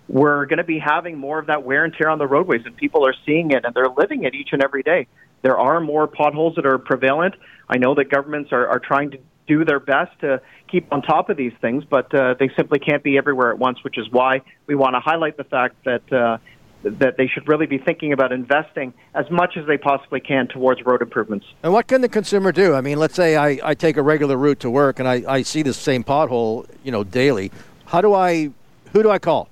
[0.07, 2.75] we're going to be having more of that wear and tear on the roadways, and
[2.77, 5.07] people are seeing it and they're living it each and every day.
[5.41, 7.35] There are more potholes that are prevalent.
[7.69, 10.41] I know that governments are, are trying to do their best to
[10.71, 13.83] keep on top of these things, but uh, they simply can't be everywhere at once,
[13.83, 16.11] which is why we want to highlight the fact that.
[16.11, 16.37] Uh,
[16.85, 20.85] that they should really be thinking about investing as much as they possibly can towards
[20.85, 21.45] road improvements.
[21.63, 22.75] And what can the consumer do?
[22.75, 25.41] I mean, let's say I, I take a regular route to work and I, I
[25.41, 27.51] see the same pothole, you know, daily.
[27.85, 28.51] How do I,
[28.93, 29.49] who do I call?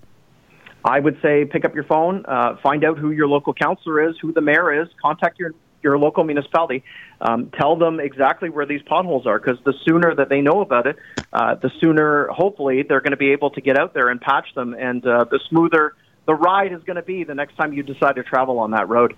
[0.86, 4.16] I would say pick up your phone, uh, find out who your local councillor is,
[4.22, 6.82] who the mayor is, contact your your local municipality,
[7.20, 10.88] um, tell them exactly where these potholes are because the sooner that they know about
[10.88, 10.96] it,
[11.34, 14.48] uh, the sooner hopefully they're going to be able to get out there and patch
[14.56, 17.84] them, and uh, the smoother the ride is going to be the next time you
[17.84, 19.16] decide to travel on that road.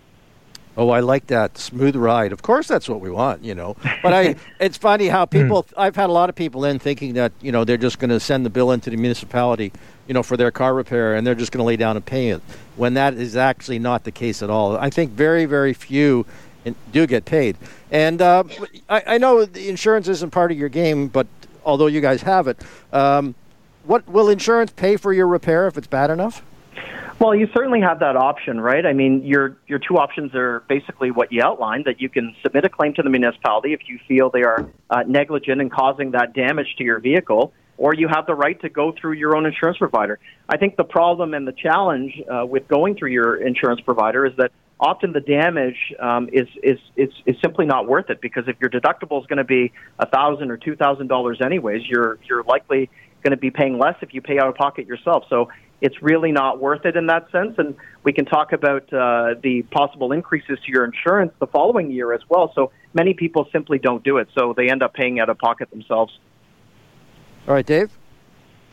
[0.78, 2.34] Oh, I like that smooth ride.
[2.34, 3.78] Of course, that's what we want, you know.
[4.04, 5.64] But I, it's funny how people.
[5.64, 5.74] Mm.
[5.78, 8.20] I've had a lot of people in thinking that you know they're just going to
[8.20, 9.72] send the bill into the municipality,
[10.06, 12.30] you know, for their car repair, and they're just going to lay down and pay
[12.30, 12.42] it.
[12.76, 14.76] When that is actually not the case at all.
[14.76, 16.26] I think very, very few
[16.92, 17.58] do get paid.
[17.92, 18.44] And uh,
[18.90, 21.28] I, I, know the insurance isn't part of your game, but
[21.64, 22.60] although you guys have it,
[22.92, 23.36] um,
[23.84, 26.42] what will insurance pay for your repair if it's bad enough?
[27.18, 28.86] Well, you certainly have that option, right?
[28.86, 32.66] I mean, your your two options are basically what you outlined that you can submit
[32.66, 36.34] a claim to the municipality if you feel they are uh, negligent in causing that
[36.34, 39.78] damage to your vehicle, or you have the right to go through your own insurance
[39.78, 40.20] provider.
[40.50, 44.34] I think the problem and the challenge uh, with going through your insurance provider is
[44.36, 48.58] that often the damage um, is, is, is, is simply not worth it because if
[48.60, 52.44] your deductible is going to be a thousand or two thousand dollars anyways, you're you're
[52.44, 52.90] likely
[53.24, 55.24] going to be paying less if you pay out of pocket yourself.
[55.30, 55.50] So
[55.82, 57.56] it's really not worth it in that sense.
[57.58, 62.14] And we can talk about uh, the possible increases to your insurance the following year
[62.14, 62.52] as well.
[62.56, 65.70] So many people simply don't do it, so they end up paying out of pocket
[65.70, 66.18] themselves.
[67.48, 67.92] All right, Dave.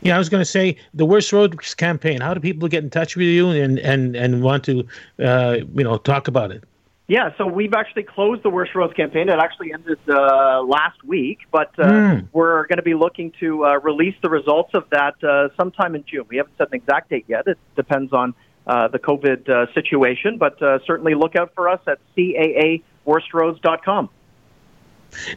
[0.01, 2.19] Yeah, I was going to say the worst roads campaign.
[2.19, 4.85] How do people get in touch with you and and and want to,
[5.23, 6.63] uh, you know, talk about it?
[7.07, 9.27] Yeah, so we've actually closed the Worst Roads campaign.
[9.27, 12.27] It actually ended uh, last week, but uh, mm.
[12.31, 16.05] we're going to be looking to uh, release the results of that uh, sometime in
[16.05, 16.25] June.
[16.29, 17.45] We haven't set an exact date yet.
[17.45, 18.33] It depends on
[18.65, 24.09] uh, the COVID uh, situation, but certainly look out for us at caaworstroads.com.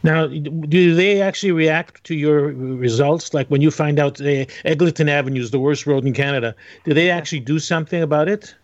[0.03, 3.33] Now, do they actually react to your results?
[3.33, 6.93] Like when you find out uh, Eglinton Avenue is the worst road in Canada, do
[6.93, 8.55] they actually do something about it?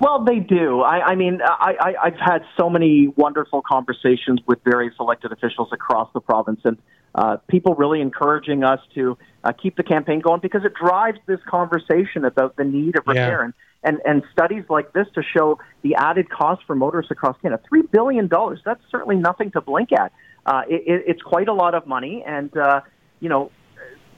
[0.00, 0.80] Well, they do.
[0.80, 5.68] I, I mean, I, I, I've had so many wonderful conversations with various elected officials
[5.72, 6.78] across the province, and
[7.14, 11.40] uh, people really encouraging us to uh, keep the campaign going because it drives this
[11.48, 13.40] conversation about the need of repair.
[13.40, 13.44] Yeah.
[13.44, 17.62] And, and, and studies like this to show the added cost for motorists across Canada.
[17.72, 18.28] $3 billion,
[18.64, 20.12] that's certainly nothing to blink at
[20.48, 22.24] uh, it, it's quite a lot of money.
[22.26, 22.80] And, uh,
[23.20, 23.50] you know,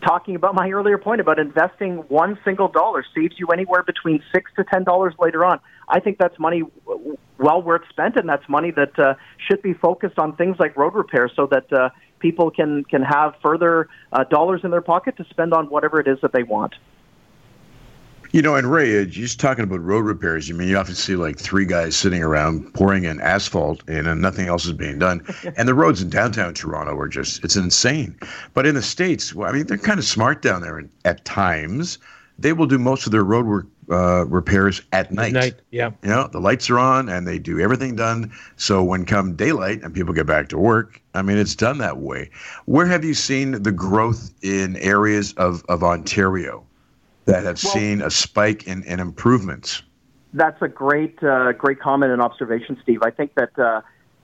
[0.00, 4.50] talking about my earlier point about investing one single dollar saves you anywhere between six
[4.56, 5.60] to ten dollars later on.
[5.88, 6.62] I think that's money
[7.38, 9.14] well worth spent, and that's money that uh,
[9.48, 13.34] should be focused on things like road repair, so that uh, people can can have
[13.42, 16.74] further uh, dollars in their pocket to spend on whatever it is that they want.
[18.32, 21.16] You know, and Ray, uh, just talking about road repairs, you mean you often see
[21.16, 25.24] like three guys sitting around pouring in asphalt and nothing else is being done.
[25.56, 28.16] and the roads in downtown Toronto are just, it's insane.
[28.54, 31.98] But in the States, well, I mean, they're kind of smart down there at times.
[32.38, 35.28] They will do most of their road work uh, repairs at night.
[35.28, 35.90] At night, yeah.
[36.02, 38.30] You know, the lights are on and they do everything done.
[38.56, 41.98] So when come daylight and people get back to work, I mean, it's done that
[41.98, 42.30] way.
[42.66, 46.64] Where have you seen the growth in areas of, of Ontario
[47.26, 49.82] that have well, seen a spike in, in improvements?
[50.32, 53.02] That's a great, uh, great comment and observation, Steve.
[53.02, 53.80] I think that uh,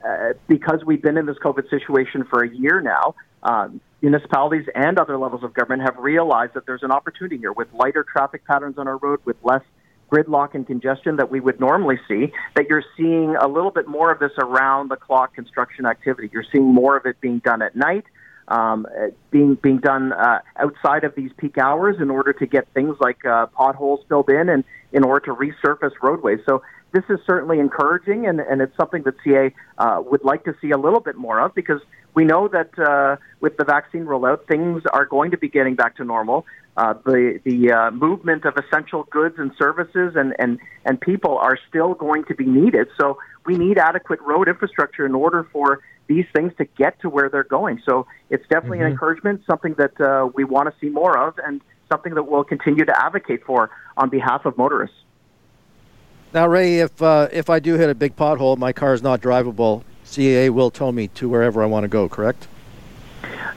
[0.06, 4.98] uh, because we've been in this COVID situation for a year now, um, municipalities and
[4.98, 8.78] other levels of government have realized that there's an opportunity here with lighter traffic patterns
[8.78, 9.62] on our road, with less
[10.10, 14.12] gridlock and congestion that we would normally see, that you're seeing a little bit more
[14.12, 16.30] of this around the clock construction activity.
[16.32, 18.04] You're seeing more of it being done at night,
[18.48, 18.86] um,
[19.30, 23.24] being being done uh, outside of these peak hours in order to get things like
[23.24, 26.38] uh, potholes filled in and in order to resurface roadways.
[26.46, 30.54] So this is certainly encouraging, and, and it's something that CA uh, would like to
[30.60, 31.80] see a little bit more of because
[32.14, 35.96] we know that uh, with the vaccine rollout, things are going to be getting back
[35.96, 36.46] to normal.
[36.76, 41.58] Uh, the the uh, movement of essential goods and services and, and, and people are
[41.68, 42.86] still going to be needed.
[42.98, 47.28] So we need adequate road infrastructure in order for these things to get to where
[47.28, 47.82] they're going.
[47.84, 48.86] So it's definitely mm-hmm.
[48.86, 52.44] an encouragement, something that uh, we want to see more of, and something that we'll
[52.44, 54.96] continue to advocate for on behalf of motorists.
[56.32, 59.20] Now, Ray, if uh, if I do hit a big pothole, my car is not
[59.20, 59.84] drivable.
[60.04, 62.08] CAA will tow me to wherever I want to go.
[62.08, 62.48] Correct?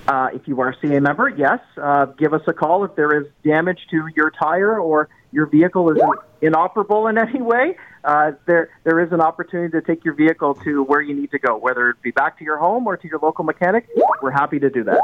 [0.08, 3.20] Uh, if you are a CA member, yes, uh, give us a call if there
[3.20, 6.02] is damage to your tire or your vehicle is
[6.42, 7.78] inoperable in any way.
[8.04, 11.40] Uh, there, there is an opportunity to take your vehicle to where you need to
[11.40, 13.88] go, whether it be back to your home or to your local mechanic.
[14.22, 15.02] We're happy to do that.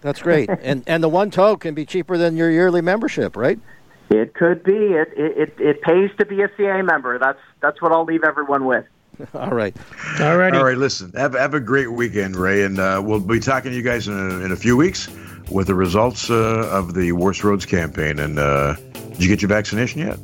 [0.00, 3.58] That's great, and and the one tow can be cheaper than your yearly membership, right?
[4.10, 4.72] It could be.
[4.72, 7.18] It it it pays to be a CA member.
[7.18, 8.84] That's that's what I'll leave everyone with.
[9.34, 9.74] All right.
[10.20, 10.54] All right.
[10.54, 10.76] All right.
[10.76, 14.08] Listen, have, have a great weekend, Ray, and uh, we'll be talking to you guys
[14.08, 15.08] in a, in a few weeks
[15.50, 18.18] with the results uh, of the Worst Roads campaign.
[18.18, 20.18] And uh, did you get your vaccination yet?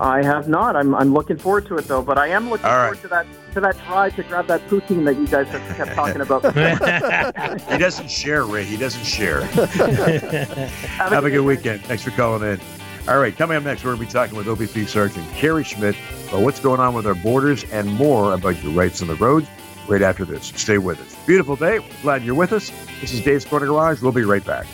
[0.00, 0.76] I have not.
[0.76, 3.02] I'm, I'm looking forward to it though, but I am looking All forward right.
[3.02, 6.22] to that to that drive to grab that poutine that you guys have kept talking
[6.22, 6.42] about.
[7.70, 8.64] he doesn't share, Ray.
[8.64, 9.42] He doesn't share.
[9.42, 11.82] have, have a good weekend.
[11.82, 12.60] Thanks for calling in.
[13.08, 15.96] All right, coming up next, we're going to be talking with OPP Sergeant Kerry Schmidt
[16.28, 19.48] about what's going on with our borders and more about your rights on the roads
[19.88, 20.52] right after this.
[20.54, 21.26] Stay with us.
[21.26, 21.80] Beautiful day.
[22.02, 22.70] Glad you're with us.
[23.00, 24.00] This is Dave's Corner Garage.
[24.00, 24.66] We'll be right back.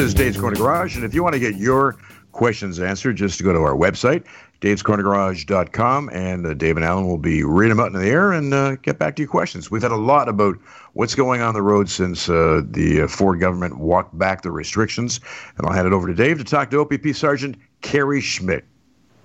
[0.00, 1.98] Is Dave's Corner Garage, and if you want to get your
[2.32, 4.24] questions answered, just go to our website,
[4.62, 8.54] davescornergarage.com, and uh, Dave and Alan will be reading them out in the air and
[8.54, 9.70] uh, get back to your questions.
[9.70, 10.56] We've had a lot about
[10.94, 15.20] what's going on the road since uh, the uh, Ford government walked back the restrictions,
[15.58, 18.64] and I'll hand it over to Dave to talk to OPP Sergeant Kerry Schmidt.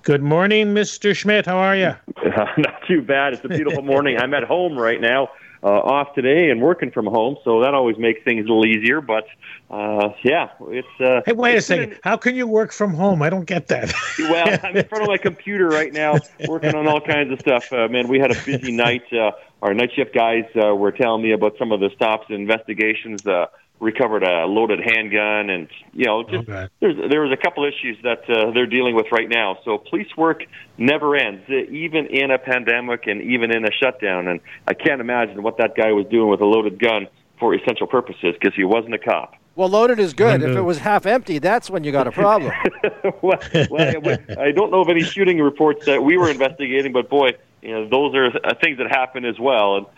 [0.01, 1.15] Good morning, Mr.
[1.15, 1.45] Schmidt.
[1.45, 1.95] How are you?
[2.57, 3.33] Not too bad.
[3.33, 4.17] It's a beautiful morning.
[4.17, 5.29] I'm at home right now
[5.65, 9.01] uh, off today and working from home, so that always makes things a little easier.
[9.01, 9.25] But
[9.71, 10.87] uh, yeah, it's.
[10.99, 11.89] Uh, hey, wait a second.
[11.89, 13.23] Been, How can you work from home?
[13.23, 13.91] I don't get that.
[14.19, 17.73] well, I'm in front of my computer right now, working on all kinds of stuff.
[17.73, 19.11] Uh, man, we had a busy night.
[19.11, 19.31] Uh,
[19.63, 23.25] our night shift guys uh, were telling me about some of the stops and investigations.
[23.25, 23.47] Uh,
[23.79, 26.67] recovered a loaded handgun, and you know, just okay.
[26.79, 29.57] there's there was a couple issues that uh, they're dealing with right now.
[29.65, 30.43] So police work
[30.77, 34.27] never ends, even in a pandemic and even in a shutdown.
[34.27, 37.07] And I can't imagine what that guy was doing with a loaded gun
[37.39, 39.35] for essential purposes because he wasn't a cop.
[39.55, 40.43] Well, loaded is good.
[40.43, 42.51] If it was half empty, that's when you got a problem.
[43.21, 47.29] well, well, I don't know of any shooting reports that we were investigating, but boy,
[47.61, 49.77] you know, those are things that happen as well.
[49.77, 49.89] And uh,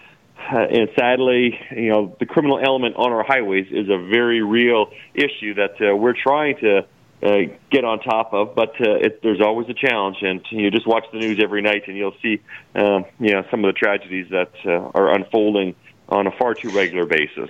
[0.49, 5.53] and sadly, you know, the criminal element on our highways is a very real issue
[5.55, 6.85] that uh, we're trying to
[7.23, 7.37] uh,
[7.71, 10.17] get on top of, but uh, it, there's always a challenge.
[10.21, 12.41] And you just watch the news every night, and you'll see,
[12.75, 15.75] um, you know, some of the tragedies that uh, are unfolding
[16.09, 17.49] on a far too regular basis.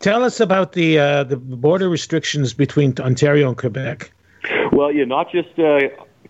[0.00, 4.12] Tell us about the uh, the border restrictions between Ontario and Quebec.
[4.72, 5.80] Well, yeah, not just uh,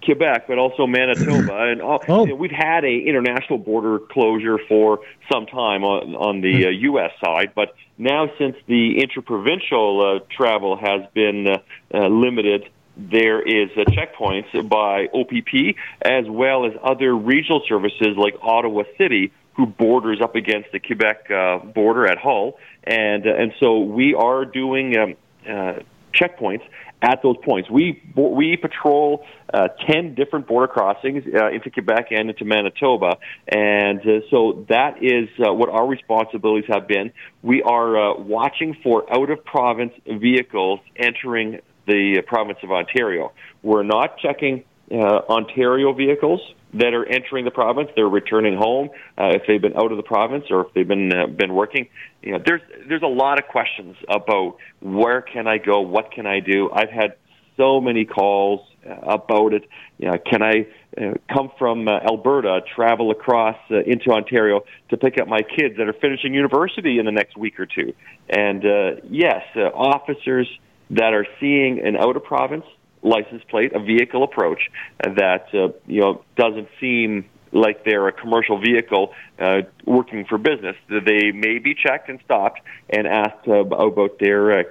[0.05, 2.25] Quebec, but also Manitoba, and all, oh.
[2.25, 5.01] you know, we've had a international border closure for
[5.33, 7.13] some time on on the uh, U.S.
[7.25, 11.59] side, but now since the interprovincial uh, travel has been uh,
[11.95, 18.35] uh, limited, there is uh, checkpoints by OPP as well as other regional services like
[18.43, 23.53] Ottawa City, who borders up against the Quebec uh, border at Hull, and uh, and
[23.61, 24.97] so we are doing.
[24.97, 25.17] Um,
[25.49, 25.81] uh,
[26.13, 26.63] checkpoints
[27.03, 27.69] at those points.
[27.69, 34.01] We we patrol uh, ten different border crossings uh, into Quebec and into Manitoba, and
[34.01, 37.13] uh, so that is uh, what our responsibilities have been.
[37.43, 43.33] We are uh, watching for out of province vehicles entering the province of Ontario.
[43.63, 44.95] We're not checking uh,
[45.29, 46.41] Ontario vehicles
[46.75, 47.91] that are entering the province.
[47.95, 51.13] They're returning home uh, if they've been out of the province or if they've been
[51.13, 51.89] uh, been working.
[52.23, 56.27] You know, there's there's a lot of questions about where can I go, what can
[56.27, 56.71] I do.
[56.73, 57.17] I've had
[57.57, 59.69] so many calls about it.
[59.99, 64.97] You know, can I uh, come from uh, Alberta, travel across uh, into Ontario to
[64.97, 67.95] pick up my kids that are finishing university in the next week or two?
[68.29, 70.49] And uh, yes, uh, officers
[70.91, 72.65] that are seeing an out of province
[73.03, 74.71] license plate, a vehicle approach
[75.03, 80.77] that uh, you know doesn't seem like they're a commercial vehicle uh, working for business.
[80.89, 84.63] They may be checked and stopped and asked uh, about their uh,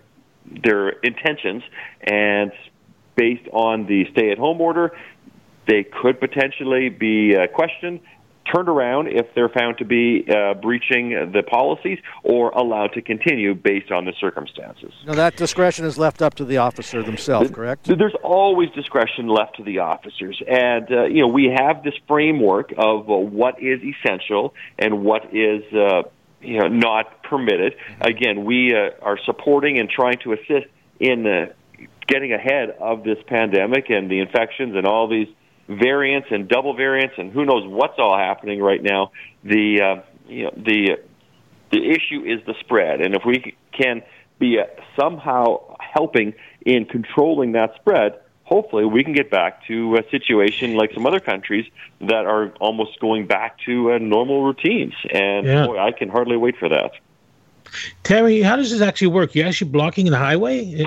[0.63, 1.63] their intentions,
[2.02, 2.52] and
[3.15, 4.91] based on the stay-at-home order,
[5.67, 8.00] they could potentially be uh, questioned
[8.45, 13.54] turned around if they're found to be uh, breaching the policies or allowed to continue
[13.54, 14.91] based on the circumstances.
[15.06, 17.86] Now, that discretion is left up to the officer themselves, correct?
[17.86, 20.41] There's always discretion left to the officers.
[20.47, 25.34] And, uh, you know, we have this framework of uh, what is essential and what
[25.34, 25.63] is.
[25.73, 26.04] Uh,
[26.43, 27.73] you know, not permitted.
[27.73, 28.01] Mm-hmm.
[28.01, 30.65] Again, we uh, are supporting and trying to assist
[30.99, 31.54] in uh,
[32.08, 35.27] getting ahead of this pandemic and the infections and all these
[35.67, 39.12] variants and double variants and who knows what's all happening right now.
[39.43, 40.97] The uh, you know the
[41.71, 44.04] the issue is the spread, and if we can
[44.39, 44.65] be uh,
[45.00, 46.34] somehow helping
[46.65, 51.19] in controlling that spread, hopefully we can get back to a situation like some other
[51.19, 51.65] countries
[52.02, 54.93] that are almost going back to uh, normal routines.
[55.10, 55.65] And yeah.
[55.65, 56.91] boy, I can hardly wait for that.
[58.04, 59.34] Terry, how does this actually work?
[59.34, 60.86] You're actually blocking the highway?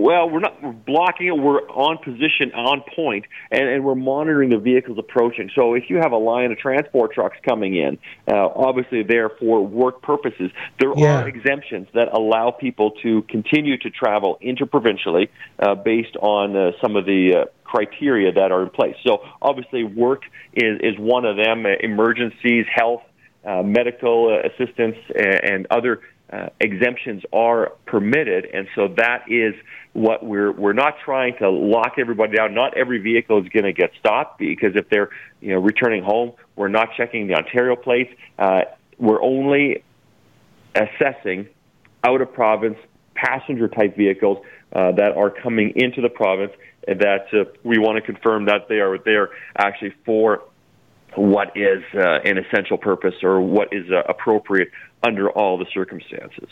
[0.00, 1.36] Well, we're not blocking it.
[1.36, 5.50] We're on position, on point, and, and we're monitoring the vehicles approaching.
[5.54, 9.66] So if you have a line of transport trucks coming in, uh, obviously they're for
[9.66, 10.50] work purposes.
[10.78, 11.20] There yeah.
[11.22, 16.96] are exemptions that allow people to continue to travel interprovincially uh, based on uh, some
[16.96, 18.96] of the uh, criteria that are in place.
[19.06, 20.22] So obviously work
[20.54, 21.66] is, is one of them.
[21.66, 23.02] Uh, emergencies, health,
[23.44, 26.00] uh, medical uh, assistance, and, and other
[26.32, 29.54] uh, exemptions are permitted, and so that is
[29.92, 32.54] what we're we're not trying to lock everybody down.
[32.54, 36.32] Not every vehicle is going to get stopped because if they're you know returning home,
[36.54, 38.12] we're not checking the Ontario plates.
[38.38, 38.62] Uh,
[38.98, 39.82] we're only
[40.74, 41.48] assessing
[42.04, 42.78] out of province
[43.14, 44.38] passenger type vehicles
[44.72, 46.52] uh, that are coming into the province,
[46.86, 50.44] and that uh, we want to confirm that they are there actually for
[51.16, 54.70] what is uh, an essential purpose or what is uh, appropriate
[55.02, 56.48] under all the circumstances.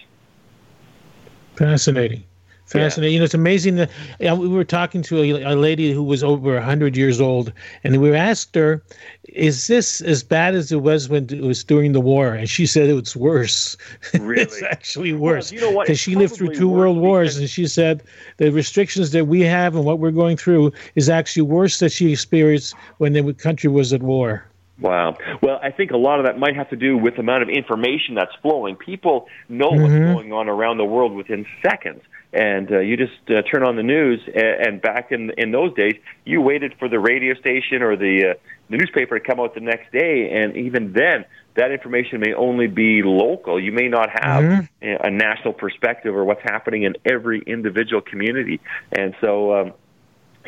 [1.57, 2.25] Fascinating.
[2.68, 3.12] Fascinating.
[3.12, 3.14] Yeah.
[3.14, 3.90] You know, it's amazing that
[4.21, 7.51] you know, we were talking to a, a lady who was over 100 years old,
[7.83, 8.83] and we asked her,
[9.25, 12.35] Is this as bad as it was when it was during the war?
[12.35, 13.77] And she said it's worse.
[14.21, 14.42] Really?
[14.42, 15.51] it's actually worse.
[15.51, 18.03] Because well, you know she lived through two world wars, and she said
[18.37, 22.12] the restrictions that we have and what we're going through is actually worse than she
[22.12, 24.47] experienced when the country was at war.
[24.81, 25.17] Wow.
[25.43, 27.49] Well, I think a lot of that might have to do with the amount of
[27.49, 28.77] information that's flowing.
[28.77, 29.83] People know mm-hmm.
[29.83, 32.03] what's going on around the world within seconds.
[32.33, 35.73] And uh, you just uh, turn on the news, and, and back in in those
[35.73, 35.95] days,
[36.27, 38.35] you waited for the radio station or the uh,
[38.69, 42.67] the newspaper to come out the next day, and even then, that information may only
[42.67, 43.59] be local.
[43.59, 45.07] You may not have mm-hmm.
[45.07, 48.61] a national perspective or what's happening in every individual community.
[48.93, 49.73] And so, um,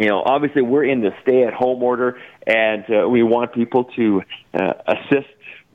[0.01, 4.23] you know, obviously we're in the stay-at-home order, and uh, we want people to
[4.55, 5.29] uh, assist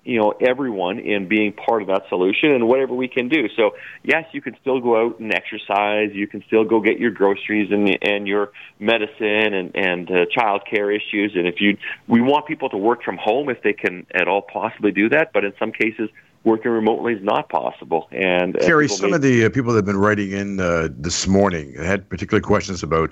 [0.05, 3.49] you know everyone in being part of that solution and whatever we can do.
[3.57, 3.71] So
[4.03, 6.11] yes you can still go out and exercise.
[6.13, 10.61] You can still go get your groceries and and your medicine and and uh, child
[10.69, 11.31] care issues.
[11.35, 14.43] And if you we want people to work from home if they can at all
[14.43, 15.33] possibly do that.
[15.33, 16.09] But in some cases
[16.43, 18.07] working remotely is not possible.
[18.11, 21.25] And Kerry, some may- of the uh, people that have been writing in uh, this
[21.27, 23.09] morning had particular questions about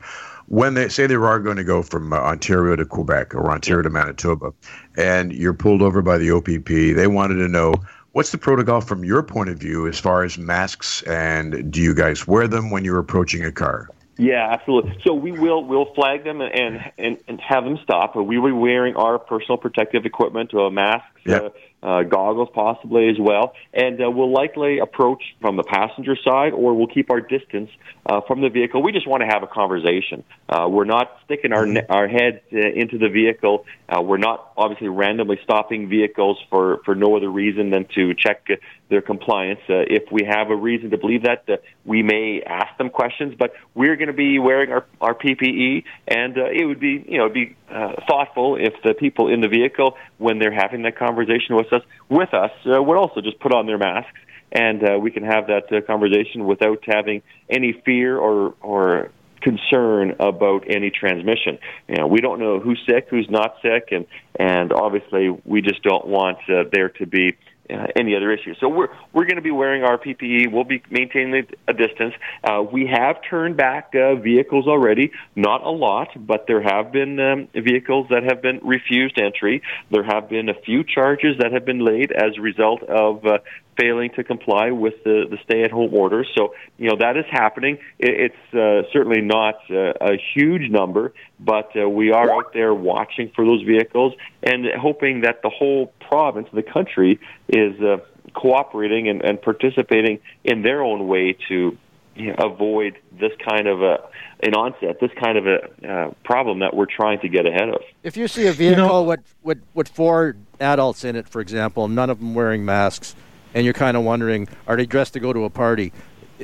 [0.47, 3.83] when they say they are going to go from uh, Ontario to Quebec or Ontario
[3.83, 4.53] to Manitoba,
[4.97, 6.67] and you're pulled over by the OPP.
[6.67, 7.75] They wanted to know
[8.11, 11.93] what's the protocol from your point of view as far as masks, and do you
[11.93, 13.89] guys wear them when you're approaching a car?
[14.17, 14.99] Yeah, absolutely.
[15.03, 18.15] So we will we'll flag them and and, and have them stop.
[18.15, 21.43] We will be wearing our personal protective equipment, uh, masks, yep.
[21.43, 21.49] uh,
[21.83, 26.73] uh, goggles possibly as well, and uh, we'll likely approach from the passenger side, or
[26.73, 27.69] we'll keep our distance
[28.05, 28.81] uh, from the vehicle.
[28.81, 30.23] We just want to have a conversation.
[30.47, 33.65] Uh, we're not sticking our ne- our head uh, into the vehicle.
[33.89, 38.47] Uh, we're not obviously randomly stopping vehicles for for no other reason than to check
[38.49, 38.55] uh,
[38.89, 39.59] their compliance.
[39.69, 43.33] Uh, if we have a reason to believe that, uh, we may ask them questions,
[43.37, 47.17] but we're going to be wearing our our PPE, and uh, it would be you
[47.17, 51.55] know be uh, thoughtful if the people in the vehicle, when they're having that conversation
[51.55, 54.19] with us, with us, uh, would also just put on their masks,
[54.51, 60.15] and uh, we can have that uh, conversation without having any fear or or concern
[60.19, 61.59] about any transmission.
[61.87, 64.05] You know, we don't know who's sick, who's not sick, and
[64.39, 67.35] and obviously we just don't want uh, there to be
[67.69, 68.57] uh, any other issues.
[68.59, 70.51] So we're we're going to be wearing our PPE.
[70.51, 72.13] We'll be maintaining a distance.
[72.43, 77.19] Uh, we have turned back uh, vehicles already, not a lot, but there have been
[77.19, 79.61] um, vehicles that have been refused entry.
[79.91, 83.37] There have been a few charges that have been laid as a result of uh,
[83.79, 86.27] failing to comply with the, the stay-at-home orders.
[86.37, 87.77] So, you know, that is happening.
[87.99, 91.13] It, it's uh, certainly not uh, a huge number,
[91.43, 95.93] but uh, we are out there watching for those vehicles and hoping that the whole
[96.07, 97.19] province, the country,
[97.49, 97.97] is uh,
[98.33, 101.77] cooperating and, and participating in their own way to
[102.15, 103.97] you know, avoid this kind of a
[104.41, 107.81] an onset, this kind of a uh, problem that we're trying to get ahead of.
[108.03, 111.41] If you see a vehicle you know, with, with with four adults in it, for
[111.41, 113.15] example, none of them wearing masks,
[113.53, 115.91] and you're kind of wondering, are they dressed to go to a party?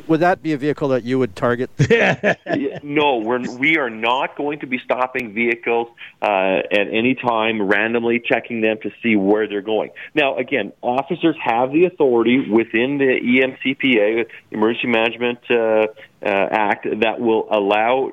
[0.08, 1.70] Would that be a vehicle that you would target?
[2.84, 5.88] no, we're we are not going to be stopping vehicles
[6.22, 9.90] uh, at any time, randomly checking them to see where they're going.
[10.14, 15.88] Now, again, officers have the authority within the EMCPA, Emergency Management uh, uh,
[16.22, 18.12] Act, that will allow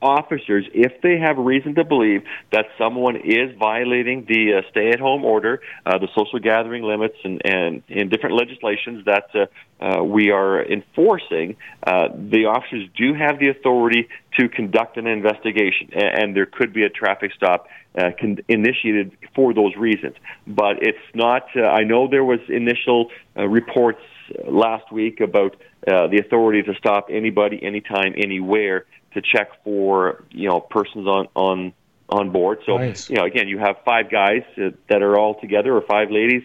[0.00, 2.22] officers, if they have reason to believe
[2.52, 7.82] that someone is violating the uh, stay-at-home order, uh, the social gathering limits, and, and
[7.88, 9.46] in different legislations that uh,
[9.80, 15.90] uh, we are enforcing, uh, the officers do have the authority to conduct an investigation,
[15.92, 20.14] and, and there could be a traffic stop uh, con- initiated for those reasons.
[20.46, 21.48] But it's not.
[21.56, 24.00] I know there was initial reports
[24.46, 28.84] last week about the authority to stop anybody, anytime, anywhere
[29.14, 31.72] to check for you know persons on on
[32.08, 32.60] on board.
[32.66, 33.10] So nice.
[33.10, 36.42] you know, again, you have five guys uh, that are all together, or five ladies.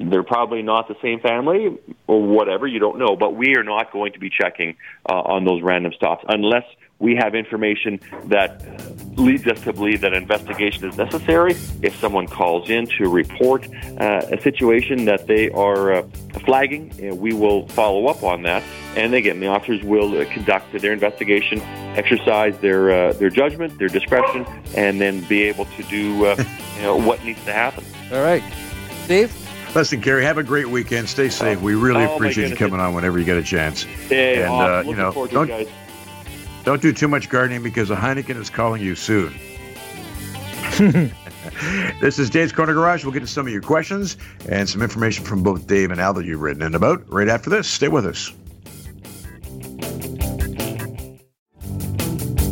[0.00, 2.66] They're probably not the same family, or whatever.
[2.66, 4.76] You don't know, but we are not going to be checking
[5.08, 6.64] uh, on those random stops unless
[7.00, 8.62] we have information that
[9.18, 11.52] leads us to believe that an investigation is necessary.
[11.82, 13.66] If someone calls in to report
[13.98, 16.02] uh, a situation that they are uh,
[16.44, 18.62] flagging, uh, we will follow up on that.
[18.96, 21.60] And again, the officers will uh, conduct their investigation,
[21.96, 24.46] exercise their uh, their judgment, their discretion,
[24.76, 26.44] and then be able to do uh,
[26.76, 27.84] you know, what needs to happen.
[28.12, 28.42] All right,
[29.04, 29.49] Steve.
[29.74, 31.08] Listen, Gary, have a great weekend.
[31.08, 31.60] Stay safe.
[31.60, 33.84] We really oh, appreciate you coming on whenever you get a chance.
[33.84, 34.90] Hey, and awesome.
[34.90, 35.68] you know, don't,
[36.64, 39.32] don't do too much gardening because a Heineken is calling you soon.
[42.00, 43.04] this is Dave's Corner Garage.
[43.04, 44.16] We'll get to some of your questions
[44.48, 47.48] and some information from both Dave and Al that you've written in about right after
[47.48, 47.68] this.
[47.68, 48.32] Stay with us.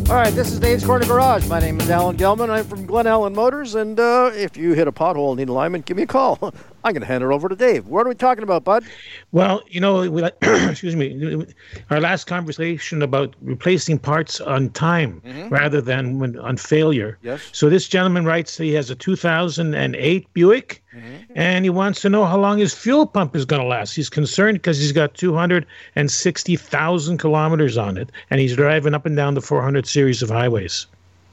[0.09, 1.47] All right, this is Dave's Corner Garage.
[1.49, 2.49] My name is Alan Gelman.
[2.49, 5.85] I'm from Glen Allen Motors, and uh, if you hit a pothole and need alignment,
[5.85, 6.55] give me a call.
[6.89, 7.87] I'm going to hand it over to Dave.
[7.87, 8.83] What are we talking about, bud?
[9.31, 11.45] Well, you know, we, excuse me,
[11.91, 15.51] our last conversation about replacing parts on time mm-hmm.
[15.51, 17.19] rather than when, on failure.
[17.21, 17.43] Yes.
[17.53, 21.33] So this gentleman writes he has a 2008 Buick, mm-hmm.
[21.35, 23.95] and he wants to know how long his fuel pump is going to last.
[23.95, 29.35] He's concerned because he's got 260,000 kilometers on it, and he's driving up and down
[29.35, 30.87] the 400 series of highways.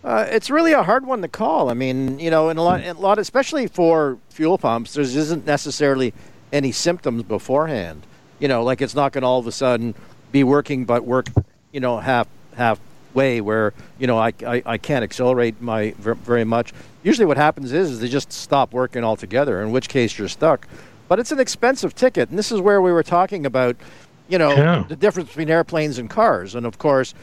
[0.05, 1.67] Uh, it's really a hard one to call.
[1.71, 5.01] I mean, you know, in a lot, in a lot, especially for fuel pumps, there
[5.01, 6.13] isn't necessarily
[6.53, 8.05] any symptoms beforehand.
[8.37, 9.95] You know, like it's not going to all of a sudden
[10.31, 11.25] be working, but work,
[11.71, 16.71] you know, half halfway where you know I, I, I can't accelerate my very much.
[17.01, 19.59] Usually, what happens is, is they just stop working altogether.
[19.63, 20.67] In which case, you're stuck.
[21.07, 23.75] But it's an expensive ticket, and this is where we were talking about,
[24.27, 24.85] you know, yeah.
[24.87, 27.15] the difference between airplanes and cars, and of course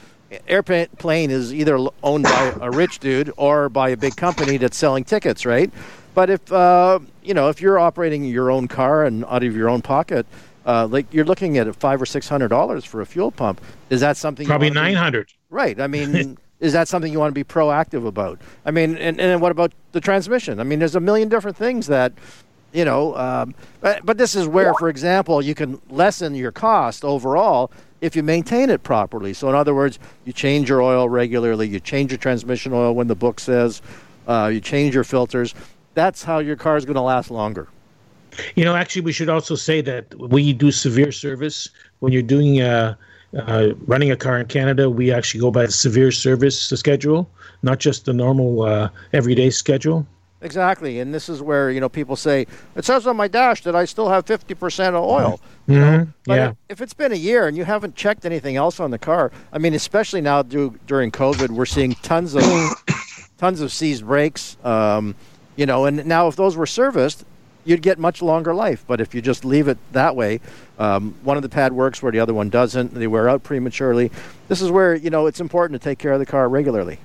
[0.48, 5.04] airplane is either owned by a rich dude or by a big company that's selling
[5.04, 5.70] tickets, right?
[6.14, 9.68] But if uh, you know if you're operating your own car and out of your
[9.68, 10.26] own pocket,
[10.66, 13.60] uh, like you're looking at five or six hundred dollars for a fuel pump,
[13.90, 14.46] is that something?
[14.46, 15.32] Probably nine hundred.
[15.50, 15.80] Right.
[15.80, 16.38] I mean.
[16.62, 18.40] is that something you want to be proactive about?
[18.64, 20.60] I mean, and, and what about the transmission?
[20.60, 22.12] I mean, there's a million different things that,
[22.72, 27.04] you know, um, but, but this is where, for example, you can lessen your cost
[27.04, 27.70] overall
[28.00, 29.32] if you maintain it properly.
[29.32, 33.06] So, in other words, you change your oil regularly, you change your transmission oil when
[33.06, 33.82] the book says,
[34.26, 35.54] uh, you change your filters.
[35.94, 37.68] That's how your car is going to last longer.
[38.54, 41.68] You know, actually, we should also say that we do severe service
[41.98, 42.94] when you're doing uh,
[43.36, 44.88] uh, running a car in Canada.
[44.88, 47.30] We actually go by the severe service schedule,
[47.62, 50.06] not just the normal uh, everyday schedule.
[50.42, 53.76] Exactly, and this is where you know people say it says on my dash that
[53.76, 55.40] I still have fifty percent of oil.
[55.68, 55.72] Mm-hmm.
[55.72, 56.08] You know?
[56.24, 56.52] But yeah.
[56.68, 59.58] if it's been a year and you haven't checked anything else on the car, I
[59.58, 62.42] mean, especially now do, during COVID, we're seeing tons of
[63.38, 64.56] tons of seized brakes.
[64.64, 65.14] Um,
[65.54, 67.24] you know, and now if those were serviced,
[67.64, 68.84] you'd get much longer life.
[68.86, 70.40] But if you just leave it that way,
[70.78, 72.94] um, one of the pad works where the other one doesn't.
[72.94, 74.10] They wear out prematurely.
[74.48, 76.98] This is where you know it's important to take care of the car regularly.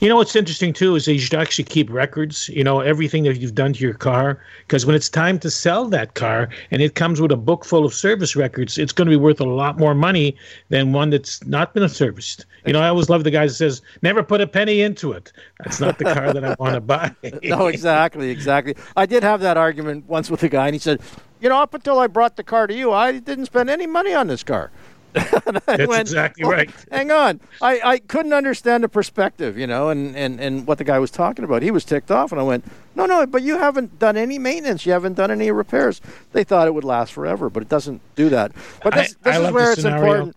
[0.00, 2.48] You know what's interesting too is that you should actually keep records.
[2.48, 5.86] You know everything that you've done to your car, because when it's time to sell
[5.86, 9.10] that car and it comes with a book full of service records, it's going to
[9.10, 10.36] be worth a lot more money
[10.68, 12.46] than one that's not been serviced.
[12.66, 15.32] You know, I always love the guy that says, "Never put a penny into it."
[15.64, 17.14] That's not the car that I want to buy.
[17.42, 18.76] no, exactly, exactly.
[18.96, 21.00] I did have that argument once with a guy, and he said,
[21.40, 24.14] "You know, up until I brought the car to you, I didn't spend any money
[24.14, 24.70] on this car."
[25.12, 26.70] That's went, exactly oh, right.
[26.90, 27.40] Hang on.
[27.62, 31.10] I, I couldn't understand the perspective, you know, and, and, and what the guy was
[31.10, 31.62] talking about.
[31.62, 34.84] He was ticked off, and I went, no, no, but you haven't done any maintenance.
[34.84, 36.00] You haven't done any repairs.
[36.32, 38.52] They thought it would last forever, but it doesn't do that.
[38.82, 40.04] But this, I, this I is where it's scenario.
[40.04, 40.36] important.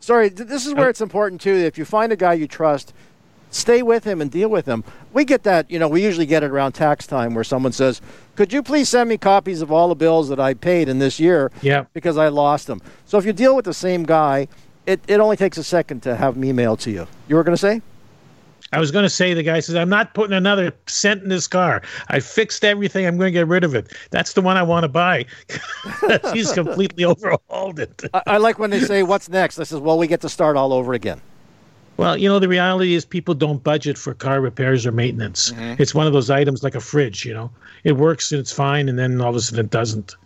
[0.00, 1.54] Sorry, this is where it's important, too.
[1.54, 2.92] If you find a guy you trust–
[3.50, 4.84] stay with him and deal with him.
[5.12, 8.00] We get that, you know, we usually get it around tax time where someone says,
[8.36, 11.20] Could you please send me copies of all the bills that I paid in this
[11.20, 11.50] year?
[11.62, 11.84] Yeah.
[11.92, 12.80] Because I lost them.
[13.06, 14.48] So if you deal with the same guy,
[14.86, 17.06] it, it only takes a second to have him emailed to you.
[17.28, 17.82] You were going to say?
[18.72, 21.48] I was going to say, the guy says, I'm not putting another cent in this
[21.48, 21.82] car.
[22.08, 23.04] I fixed everything.
[23.04, 23.92] I'm going to get rid of it.
[24.10, 25.26] That's the one I want to buy.
[26.32, 28.02] He's completely overhauled it.
[28.14, 29.58] I, I like when they say, What's next?
[29.58, 31.20] I says, Well, we get to start all over again.
[32.00, 35.52] Well, you know, the reality is people don't budget for car repairs or maintenance.
[35.52, 35.82] Mm-hmm.
[35.82, 37.50] It's one of those items like a fridge, you know.
[37.84, 40.16] It works and it's fine, and then all of a sudden it doesn't.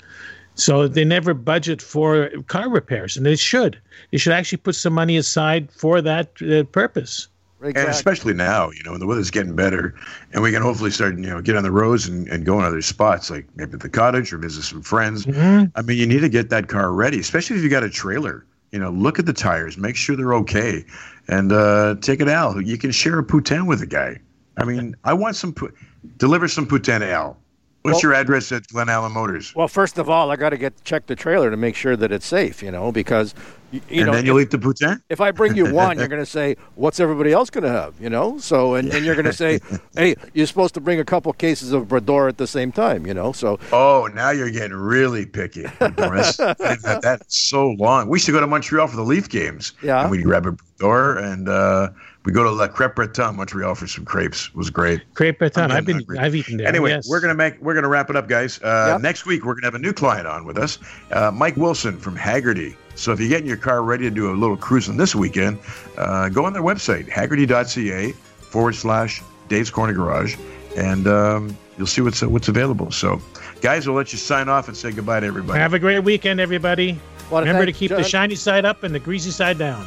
[0.54, 3.76] So they never budget for car repairs, and they should.
[4.12, 7.26] They should actually put some money aside for that uh, purpose.
[7.58, 7.82] Exactly.
[7.82, 9.96] And especially now, you know, when the weather's getting better,
[10.32, 12.64] and we can hopefully start, you know, get on the roads and, and go in
[12.64, 15.26] other spots, like maybe the cottage or visit some friends.
[15.26, 15.76] Mm-hmm.
[15.76, 18.44] I mean, you need to get that car ready, especially if you've got a trailer.
[18.74, 20.84] You know, look at the tires, make sure they're okay
[21.28, 22.66] and uh, take it out.
[22.66, 24.18] You can share a poutine with a guy.
[24.56, 25.76] I mean, I want some, put
[26.18, 27.36] deliver some poutine to Al.
[27.82, 29.54] What's well, your address at Glen Allen Motors?
[29.54, 32.10] Well, first of all, I got to get check the trailer to make sure that
[32.10, 33.32] it's safe, you know, because
[33.74, 35.02] you, you and know, then you'll eat the poutine.
[35.08, 38.00] If I bring you one, you're going to say, "What's everybody else going to have?"
[38.00, 39.58] You know, so and, and you're going to say,
[39.96, 43.14] "Hey, you're supposed to bring a couple cases of Brador at the same time," you
[43.14, 43.32] know.
[43.32, 45.66] So oh, now you're getting really picky,
[45.96, 46.36] Boris.
[46.82, 48.08] That's so long.
[48.08, 49.72] We used to go to Montreal for the Leaf games.
[49.82, 51.48] Yeah, and we'd grab a Brador and.
[51.48, 51.90] Uh,
[52.24, 54.46] we go to La Crêpe Breton, Montreal, for some crepes.
[54.48, 55.02] It was great.
[55.12, 55.70] Crepe Breton.
[55.70, 56.18] I've been, hungry.
[56.18, 56.66] I've eaten there.
[56.66, 57.06] Anyway, yes.
[57.06, 58.58] we're gonna make, we're gonna wrap it up, guys.
[58.62, 59.02] Uh, yep.
[59.02, 60.78] Next week, we're gonna have a new client on with us,
[61.12, 62.76] uh, Mike Wilson from Hagerty.
[62.94, 65.58] So if you're getting your car ready to do a little cruising this weekend,
[65.98, 70.36] uh, go on their website, hagerty.ca forward slash Dave's Corner Garage,
[70.76, 72.90] and um, you'll see what's what's available.
[72.90, 73.20] So,
[73.60, 75.58] guys, we'll let you sign off and say goodbye to everybody.
[75.58, 76.98] Have a great weekend, everybody.
[77.30, 78.02] Remember to keep John.
[78.02, 79.86] the shiny side up and the greasy side down.